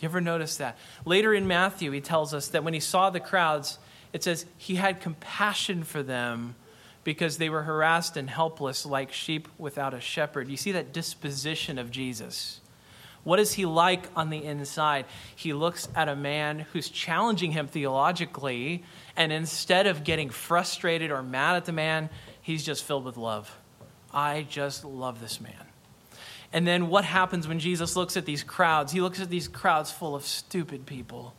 You 0.00 0.08
ever 0.08 0.20
notice 0.20 0.56
that? 0.58 0.78
Later 1.04 1.34
in 1.34 1.46
Matthew, 1.46 1.90
he 1.90 2.00
tells 2.00 2.34
us 2.34 2.48
that 2.48 2.64
when 2.64 2.74
he 2.74 2.80
saw 2.80 3.10
the 3.10 3.20
crowds, 3.20 3.78
it 4.12 4.22
says 4.22 4.46
he 4.58 4.76
had 4.76 5.00
compassion 5.00 5.82
for 5.84 6.02
them 6.02 6.56
because 7.04 7.38
they 7.38 7.48
were 7.48 7.62
harassed 7.62 8.16
and 8.16 8.28
helpless 8.28 8.84
like 8.86 9.12
sheep 9.12 9.48
without 9.58 9.94
a 9.94 10.00
shepherd. 10.00 10.48
You 10.48 10.56
see 10.56 10.72
that 10.72 10.92
disposition 10.92 11.78
of 11.78 11.90
Jesus. 11.90 12.60
What 13.24 13.40
is 13.40 13.54
he 13.54 13.64
like 13.64 14.06
on 14.14 14.30
the 14.30 14.44
inside? 14.44 15.06
He 15.34 15.52
looks 15.54 15.88
at 15.94 16.08
a 16.08 16.16
man 16.16 16.60
who's 16.72 16.88
challenging 16.90 17.52
him 17.52 17.66
theologically, 17.66 18.84
and 19.16 19.32
instead 19.32 19.86
of 19.86 20.04
getting 20.04 20.28
frustrated 20.30 21.10
or 21.10 21.22
mad 21.22 21.56
at 21.56 21.64
the 21.64 21.72
man, 21.72 22.10
he's 22.42 22.64
just 22.64 22.84
filled 22.84 23.04
with 23.04 23.16
love. 23.16 23.58
I 24.12 24.46
just 24.48 24.84
love 24.84 25.20
this 25.20 25.40
man. 25.40 25.52
And 26.52 26.66
then 26.66 26.88
what 26.88 27.04
happens 27.04 27.48
when 27.48 27.58
Jesus 27.58 27.96
looks 27.96 28.16
at 28.16 28.26
these 28.26 28.44
crowds? 28.44 28.92
He 28.92 29.00
looks 29.00 29.20
at 29.20 29.28
these 29.28 29.48
crowds 29.48 29.90
full 29.90 30.14
of 30.14 30.24
stupid 30.24 30.86
people 30.86 31.34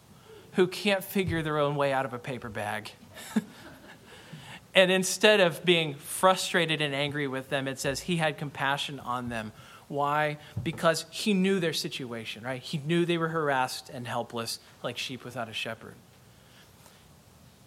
who 0.54 0.68
can't 0.68 1.04
figure 1.04 1.42
their 1.42 1.58
own 1.58 1.76
way 1.76 1.94
out 1.94 2.06
of 2.06 2.14
a 2.14 2.20
paper 2.20 2.50
bag. 2.50 2.92
and 4.76 4.92
instead 4.92 5.40
of 5.40 5.64
being 5.64 5.94
frustrated 5.94 6.82
and 6.82 6.94
angry 6.94 7.28
with 7.28 7.50
them, 7.50 7.68
it 7.68 7.80
says 7.80 8.02
he 8.02 8.18
had 8.18 8.38
compassion 8.38 9.00
on 9.00 9.30
them. 9.30 9.54
Why? 9.88 10.38
Because 10.64 11.06
he 11.12 11.34
knew 11.34 11.60
their 11.60 11.74
situation, 11.74 12.44
right? 12.44 12.62
He 12.62 12.80
knew 12.80 13.06
they 13.06 13.18
were 13.18 13.30
harassed 13.30 13.90
and 13.90 14.08
helpless 14.08 14.60
like 14.84 14.98
sheep 14.98 15.24
without 15.24 15.48
a 15.48 15.54
shepherd. 15.54 15.94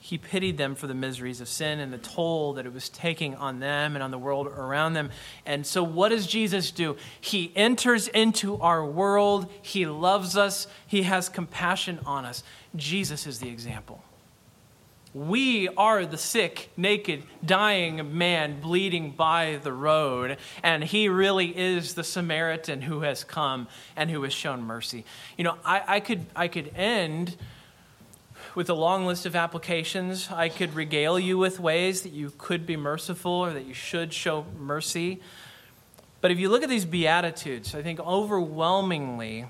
He 0.00 0.16
pitied 0.16 0.56
them 0.56 0.74
for 0.74 0.86
the 0.86 0.94
miseries 0.94 1.40
of 1.40 1.48
sin 1.48 1.80
and 1.80 1.92
the 1.92 1.98
toll 1.98 2.54
that 2.54 2.64
it 2.64 2.72
was 2.72 2.88
taking 2.88 3.34
on 3.34 3.60
them 3.60 3.94
and 3.94 4.02
on 4.02 4.10
the 4.10 4.18
world 4.18 4.46
around 4.46 4.94
them. 4.94 5.10
And 5.44 5.66
so, 5.66 5.82
what 5.82 6.08
does 6.10 6.26
Jesus 6.26 6.70
do? 6.70 6.96
He 7.20 7.52
enters 7.54 8.08
into 8.08 8.56
our 8.58 8.86
world. 8.86 9.50
He 9.60 9.86
loves 9.86 10.36
us. 10.36 10.66
He 10.86 11.02
has 11.02 11.28
compassion 11.28 11.98
on 12.06 12.24
us. 12.24 12.42
Jesus 12.74 13.26
is 13.26 13.40
the 13.40 13.48
example. 13.48 14.02
We 15.14 15.68
are 15.68 16.04
the 16.04 16.18
sick, 16.18 16.70
naked, 16.76 17.24
dying 17.44 18.18
man 18.18 18.60
bleeding 18.60 19.12
by 19.12 19.58
the 19.62 19.72
road, 19.72 20.36
and 20.62 20.84
he 20.84 21.08
really 21.08 21.56
is 21.56 21.94
the 21.94 22.04
Samaritan 22.04 22.82
who 22.82 23.00
has 23.00 23.24
come 23.24 23.68
and 23.96 24.10
who 24.10 24.22
has 24.24 24.34
shown 24.34 24.62
mercy. 24.62 25.04
You 25.38 25.44
know, 25.44 25.56
I, 25.64 25.82
I, 25.86 26.00
could, 26.00 26.26
I 26.36 26.48
could 26.48 26.70
end 26.76 27.36
with 28.54 28.68
a 28.68 28.74
long 28.74 29.06
list 29.06 29.24
of 29.24 29.34
applications. 29.34 30.30
I 30.30 30.50
could 30.50 30.74
regale 30.74 31.18
you 31.18 31.38
with 31.38 31.58
ways 31.58 32.02
that 32.02 32.12
you 32.12 32.32
could 32.36 32.66
be 32.66 32.76
merciful 32.76 33.32
or 33.32 33.52
that 33.52 33.64
you 33.64 33.74
should 33.74 34.12
show 34.12 34.44
mercy. 34.58 35.20
But 36.20 36.32
if 36.32 36.38
you 36.38 36.48
look 36.48 36.62
at 36.62 36.68
these 36.68 36.84
Beatitudes, 36.84 37.74
I 37.74 37.82
think 37.82 38.00
overwhelmingly, 38.00 39.46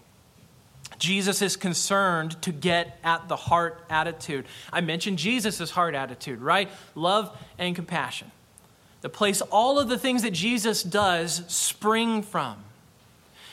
Jesus 0.98 1.42
is 1.42 1.56
concerned 1.56 2.40
to 2.42 2.52
get 2.52 2.98
at 3.04 3.28
the 3.28 3.36
heart 3.36 3.84
attitude. 3.88 4.46
I 4.72 4.80
mentioned 4.80 5.18
Jesus' 5.18 5.70
heart 5.70 5.94
attitude, 5.94 6.40
right? 6.40 6.68
Love 6.94 7.36
and 7.58 7.74
compassion. 7.74 8.30
The 9.00 9.08
place 9.08 9.40
all 9.40 9.78
of 9.78 9.88
the 9.88 9.98
things 9.98 10.22
that 10.22 10.32
Jesus 10.32 10.82
does 10.82 11.44
spring 11.46 12.22
from. 12.22 12.56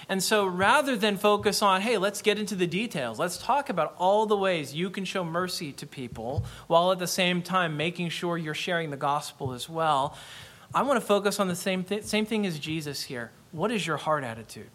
And 0.07 0.21
so 0.21 0.45
rather 0.45 0.95
than 0.95 1.17
focus 1.17 1.61
on, 1.61 1.81
hey, 1.81 1.97
let's 1.97 2.21
get 2.21 2.37
into 2.37 2.55
the 2.55 2.67
details, 2.67 3.17
let's 3.17 3.37
talk 3.37 3.69
about 3.69 3.95
all 3.97 4.25
the 4.25 4.37
ways 4.37 4.73
you 4.73 4.89
can 4.89 5.03
show 5.03 5.23
mercy 5.23 5.71
to 5.73 5.87
people 5.87 6.45
while 6.67 6.91
at 6.91 6.99
the 6.99 7.07
same 7.07 7.41
time 7.41 7.75
making 7.75 8.09
sure 8.09 8.37
you're 8.37 8.53
sharing 8.53 8.91
the 8.91 8.97
gospel 8.97 9.53
as 9.53 9.67
well. 9.67 10.15
I 10.73 10.83
want 10.83 10.99
to 10.99 11.05
focus 11.05 11.39
on 11.39 11.47
the 11.47 11.55
same, 11.55 11.83
th- 11.83 12.03
same 12.03 12.25
thing 12.25 12.45
as 12.45 12.59
Jesus 12.59 13.03
here. 13.03 13.31
What 13.51 13.71
is 13.71 13.85
your 13.87 13.97
heart 13.97 14.23
attitude? 14.23 14.69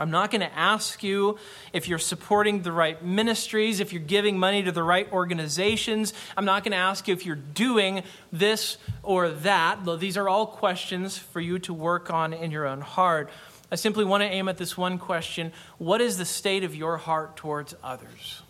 I'm 0.00 0.10
not 0.10 0.30
going 0.30 0.40
to 0.40 0.58
ask 0.58 1.02
you 1.02 1.36
if 1.74 1.86
you're 1.86 1.98
supporting 1.98 2.62
the 2.62 2.72
right 2.72 3.04
ministries, 3.04 3.80
if 3.80 3.92
you're 3.92 4.00
giving 4.00 4.38
money 4.38 4.62
to 4.62 4.72
the 4.72 4.82
right 4.82 5.06
organizations. 5.12 6.14
I'm 6.38 6.46
not 6.46 6.64
going 6.64 6.72
to 6.72 6.78
ask 6.78 7.06
you 7.06 7.12
if 7.12 7.26
you're 7.26 7.36
doing 7.36 8.02
this 8.32 8.78
or 9.02 9.28
that, 9.28 9.84
these 10.00 10.16
are 10.16 10.26
all 10.26 10.46
questions 10.46 11.18
for 11.18 11.38
you 11.38 11.58
to 11.60 11.74
work 11.74 12.10
on 12.10 12.32
in 12.32 12.50
your 12.50 12.66
own 12.66 12.80
heart. 12.80 13.28
I 13.70 13.74
simply 13.74 14.06
want 14.06 14.22
to 14.22 14.26
aim 14.26 14.48
at 14.48 14.56
this 14.56 14.74
one 14.74 14.96
question 14.96 15.52
What 15.76 16.00
is 16.00 16.16
the 16.16 16.24
state 16.24 16.64
of 16.64 16.74
your 16.74 16.96
heart 16.96 17.36
towards 17.36 17.74
others? 17.84 18.40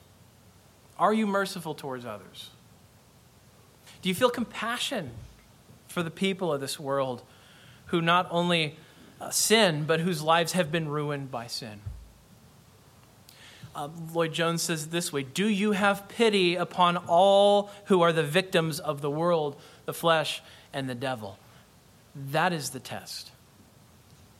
Are 1.00 1.12
you 1.12 1.26
merciful 1.26 1.74
towards 1.74 2.04
others? 2.06 2.50
Do 4.02 4.08
you 4.08 4.14
feel 4.14 4.30
compassion 4.30 5.10
for 5.88 6.04
the 6.04 6.12
people 6.12 6.52
of 6.52 6.60
this 6.60 6.78
world 6.78 7.22
who 7.86 8.00
not 8.00 8.28
only 8.30 8.76
sin, 9.30 9.84
but 9.84 10.00
whose 10.00 10.22
lives 10.22 10.52
have 10.52 10.72
been 10.72 10.88
ruined 10.88 11.30
by 11.30 11.46
sin. 11.46 11.80
Uh, 13.74 13.88
Lloyd 14.12 14.32
Jones 14.32 14.62
says 14.62 14.88
this 14.88 15.12
way 15.12 15.22
Do 15.22 15.46
you 15.46 15.72
have 15.72 16.08
pity 16.08 16.56
upon 16.56 16.96
all 16.96 17.70
who 17.86 18.02
are 18.02 18.12
the 18.12 18.22
victims 18.22 18.80
of 18.80 19.00
the 19.00 19.10
world, 19.10 19.60
the 19.84 19.92
flesh, 19.92 20.42
and 20.72 20.88
the 20.88 20.94
devil? 20.94 21.38
That 22.14 22.52
is 22.52 22.70
the 22.70 22.80
test. 22.80 23.30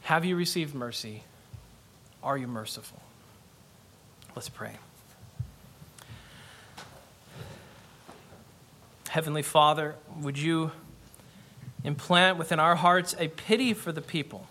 Have 0.03 0.24
you 0.24 0.35
received 0.35 0.74
mercy? 0.74 1.22
Are 2.22 2.37
you 2.37 2.49
merciful? 2.49 3.01
Let's 4.35 4.49
pray. 4.49 4.76
Heavenly 9.09 9.43
Father, 9.43 9.97
would 10.20 10.39
you 10.39 10.70
implant 11.85 12.39
within 12.39 12.61
our 12.61 12.76
hearts 12.76 13.14
a 13.18 13.28
pity 13.28 13.74
for 13.74 13.93
the 13.93 14.01
people? 14.01 14.47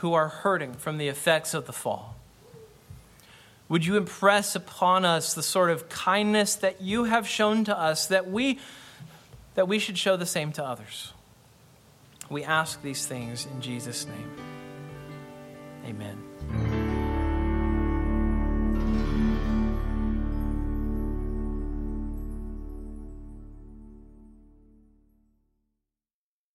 Who 0.00 0.14
are 0.14 0.28
hurting 0.28 0.72
from 0.72 0.96
the 0.98 1.08
effects 1.08 1.52
of 1.52 1.66
the 1.66 1.72
fall. 1.72 2.16
Would 3.68 3.84
you 3.84 3.96
impress 3.96 4.56
upon 4.56 5.04
us 5.04 5.34
the 5.34 5.42
sort 5.42 5.70
of 5.70 5.88
kindness 5.88 6.56
that 6.56 6.80
you 6.80 7.04
have 7.04 7.28
shown 7.28 7.64
to 7.64 7.78
us 7.78 8.06
that 8.06 8.30
we, 8.30 8.58
that 9.54 9.68
we 9.68 9.78
should 9.78 9.98
show 9.98 10.16
the 10.16 10.26
same 10.26 10.52
to 10.52 10.64
others? 10.64 11.12
We 12.30 12.44
ask 12.44 12.82
these 12.82 13.06
things 13.06 13.46
in 13.46 13.60
Jesus' 13.60 14.06
name. 14.06 14.30
Amen. 15.84 16.29